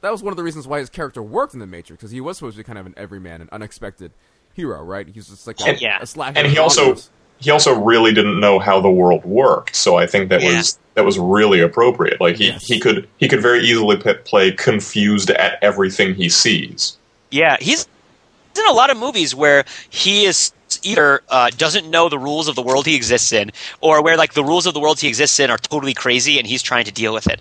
[0.00, 2.20] that was one of the reasons why his character worked in the Matrix because he
[2.20, 4.12] was supposed to be kind of an everyman, an unexpected
[4.54, 5.06] hero, right?
[5.08, 5.98] He's just like a, And- Yeah.
[6.00, 6.38] a slasher.
[6.38, 7.10] and he also genres.
[7.40, 9.74] He also really didn't know how the world worked.
[9.76, 10.56] So I think that Yeah.
[10.56, 12.20] was that was really appropriate.
[12.20, 12.66] Like he, Yes.
[12.66, 16.96] he could he could very easily p- play confused at everything he sees.
[17.30, 17.86] Yeah, he's
[18.58, 20.52] in a lot of movies where he is
[20.82, 23.50] either uh, doesn't know the rules of the world he exists in,
[23.80, 26.46] or where like the rules of the world he exists in are totally crazy and
[26.46, 27.40] he's trying to deal with it.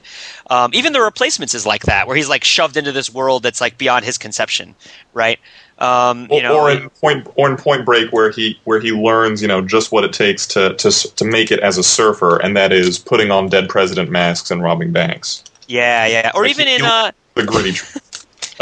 [0.49, 3.61] Um, even the replacements is like that, where he's like shoved into this world that's
[3.61, 4.76] like beyond his conception,
[5.13, 5.39] right?
[5.80, 8.91] Um, you or, know, or in point or in Point Break, where he where he
[8.91, 12.38] learns, you know, just what it takes to to to make it as a surfer,
[12.38, 15.43] and that is putting on dead president masks and robbing banks.
[15.68, 17.77] yeah, yeah, or Like, even in uh, The gritty.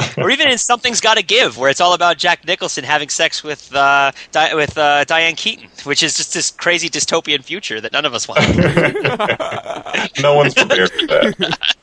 [0.17, 3.43] or even in Something's Got to Give, where it's all about Jack Nicholson having sex
[3.43, 7.91] with uh, Di- with uh, Diane Keaton, which is just this crazy dystopian future that
[7.93, 8.41] none of us want.
[10.21, 11.77] no one's prepared for that.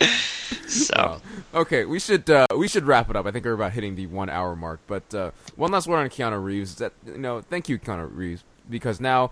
[0.68, 1.20] so
[1.54, 3.26] Okay, we should uh, we should wrap it up.
[3.26, 4.80] I think we're about hitting the one hour mark.
[4.86, 6.70] But uh, one last word on Keanu Reeves.
[6.72, 9.30] Is that you know, thank you, Keanu Reeves, because now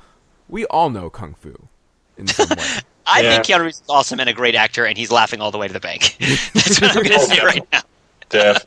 [0.49, 1.69] we all know kung fu
[2.17, 2.57] in some way.
[3.07, 3.31] I Yeah.
[3.43, 5.69] think Keanu Reeves is awesome and a great actor, and he's laughing all the way
[5.69, 6.17] to the bank.
[6.55, 7.81] That's what I'm going to say right now.
[8.31, 8.67] Death.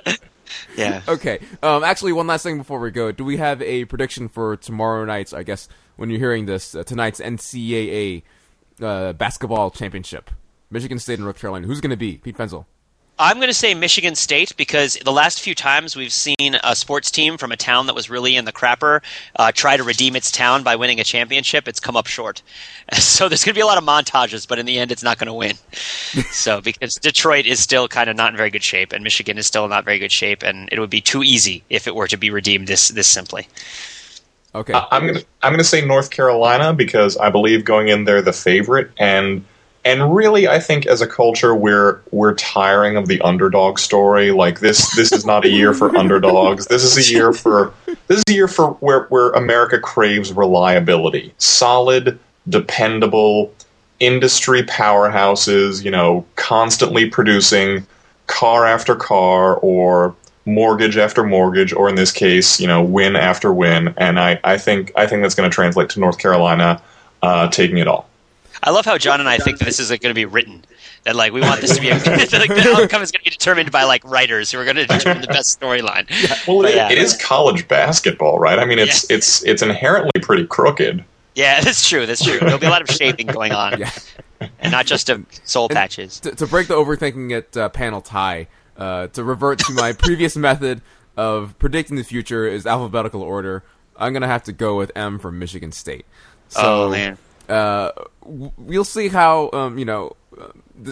[0.78, 1.02] Yeah.
[1.08, 1.40] okay.
[1.62, 3.12] Um, actually, one last thing before we go.
[3.12, 5.34] Do we have a prediction for tomorrow night's?
[5.34, 5.68] I guess
[5.98, 8.24] when you're hearing this, uh, tonight's NCAA
[8.82, 10.30] uh, basketball championship,
[10.72, 11.68] Michigan State and North Carolina.
[11.68, 12.66] Who's going to be Pete Fenzel?
[13.22, 17.12] I'm going to say Michigan State because the last few times we've seen a sports
[17.12, 19.02] team from a town that was really in the crapper
[19.36, 22.42] uh, try to redeem its town by winning a championship, it's come up short.
[22.94, 25.20] So there's going to be a lot of montages, but in the end, it's not
[25.20, 25.56] going to win.
[26.32, 29.46] so because Detroit is still kind of not in very good shape, and Michigan is
[29.46, 32.08] still in not very good shape, and it would be too easy if it were
[32.08, 33.48] to be redeemed this this simply.
[34.56, 34.74] Okay.
[34.74, 38.34] I- I'm gonna I'm gonna say North Carolina because I believe going in there the
[38.34, 39.46] favorite and
[39.86, 44.32] and really I think as a culture we're we're tiring of the underdog story.
[44.32, 46.68] Like this this is not a year for underdogs.
[46.68, 51.34] This is a year for this is a year for where where America craves reliability.
[51.38, 53.54] Solid, dependable
[54.00, 57.86] industry powerhouses, you know, constantly producing
[58.28, 60.16] car after car or
[60.46, 63.94] mortgage after mortgage, or in this case, you know, win after win.
[63.98, 66.82] And I, I think I think that's going to translate to North Carolina
[67.22, 68.09] uh, taking it all.
[68.62, 70.66] I love how John and I think that this is going to be written.
[71.04, 72.04] That like we want this to be a, like
[72.50, 75.22] the outcome is going to be determined by like writers who are going to determine
[75.22, 76.08] the best storyline.
[76.48, 76.92] Well, it, Yeah.
[76.92, 78.60] it is college basketball, right?
[78.60, 79.18] I mean, it's Yeah.
[79.18, 81.04] it's it's inherently pretty crooked.
[81.36, 82.06] Yeah, that's true.
[82.06, 82.40] That's true.
[82.40, 83.92] There'll be a lot of shaping going on, yeah.
[84.60, 86.20] and not just of soul patches.
[86.22, 90.36] to, to break the overthinking at uh, panel tie, uh, to revert to my previous
[90.36, 90.82] method
[91.16, 93.64] of predicting the future is alphabetical order.
[93.96, 96.06] I'm gonna have to go with M from Michigan State.
[96.50, 97.18] So, oh man.
[97.50, 97.92] Uh,
[98.24, 100.16] we'll see how um, you know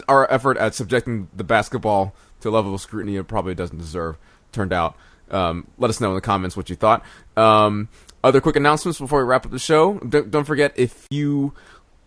[0.08, 4.18] our effort at subjecting the basketball to a level of scrutiny it probably doesn't deserve
[4.52, 4.96] turned out.
[5.30, 7.04] Um, let us know in the comments what you thought.
[7.36, 7.90] Um,
[8.24, 10.00] other quick announcements before we wrap up the show.
[10.00, 11.54] Don't, don't forget if you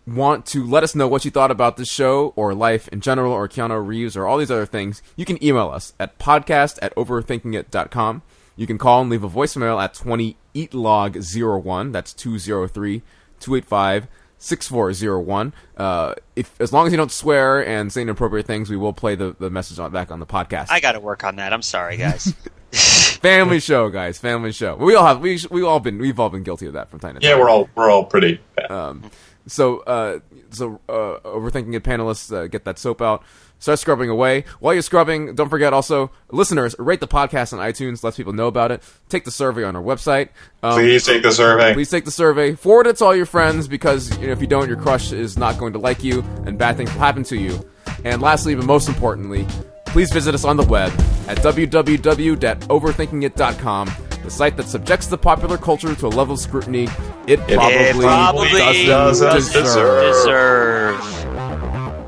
[0.07, 3.31] want to let us know what you thought about this show or life in general
[3.31, 6.95] or Keanu Reeves or all these other things, you can email us at podcast at
[6.95, 8.23] overthinkingit.com.
[8.55, 11.91] You can call and leave a voicemail at 20eatlog01.
[11.93, 13.01] That's 203
[13.39, 14.07] 285
[14.41, 15.53] 6401.
[15.77, 19.15] Uh, if as long as you don't swear and say inappropriate things, we will play
[19.15, 20.67] the, the message on, back on the podcast.
[20.69, 21.53] I got to work on that.
[21.53, 22.33] I'm sorry, guys.
[22.71, 24.17] family show, guys.
[24.17, 24.75] Family show.
[24.75, 27.15] We all have we we all been we've all been guilty of that from time
[27.15, 27.29] to time.
[27.29, 28.39] Yeah, we're all we're all pretty.
[28.55, 29.11] Bad.
[29.47, 30.19] So, uh,
[30.51, 33.23] so uh, overthinking it, panelists, uh, get that soap out.
[33.61, 34.43] Start scrubbing away.
[34.59, 38.03] While you're scrubbing, don't forget also, listeners, rate the podcast on iTunes.
[38.03, 38.81] Let people know about it.
[39.07, 40.29] Take the survey on our website.
[40.63, 41.73] Um, Please take the survey.
[41.73, 42.55] Please take the survey.
[42.55, 45.37] Forward it to all your friends because you know, if you don't, your crush is
[45.37, 47.63] not going to like you, and bad things will happen to you.
[48.03, 49.45] And lastly, but most importantly,
[49.85, 50.91] please visit us on the web
[51.27, 53.91] at www.overthinkingit.com,
[54.23, 56.87] the site that subjects the popular culture to a level of scrutiny
[57.27, 60.03] it probably, It probably doesn't doesn't deserve.
[60.03, 60.99] deserve.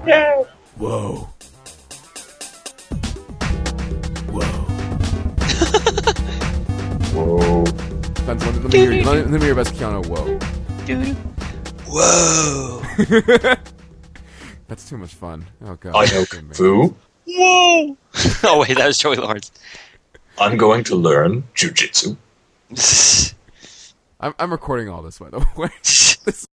[0.06, 0.48] Deserve.
[0.78, 1.30] Whoa.
[4.34, 4.42] Whoa.
[7.14, 7.64] Whoa.
[7.66, 10.04] Depends, let, me, let, me hear, let, me, let me hear your best Keanu.
[10.08, 10.40] Whoa.
[10.88, 11.16] Dude.
[11.88, 12.82] Whoa.
[14.68, 15.46] That's too much fun.
[15.64, 15.96] Oh god.
[15.96, 16.96] I know kung fu.
[17.28, 17.96] Whoa.
[18.44, 19.52] oh wait, that was Joey Lawrence.
[20.40, 22.18] I'm going to learn jujitsu.
[24.20, 25.70] I'm, I'm recording all this by the way.
[26.26, 26.48] this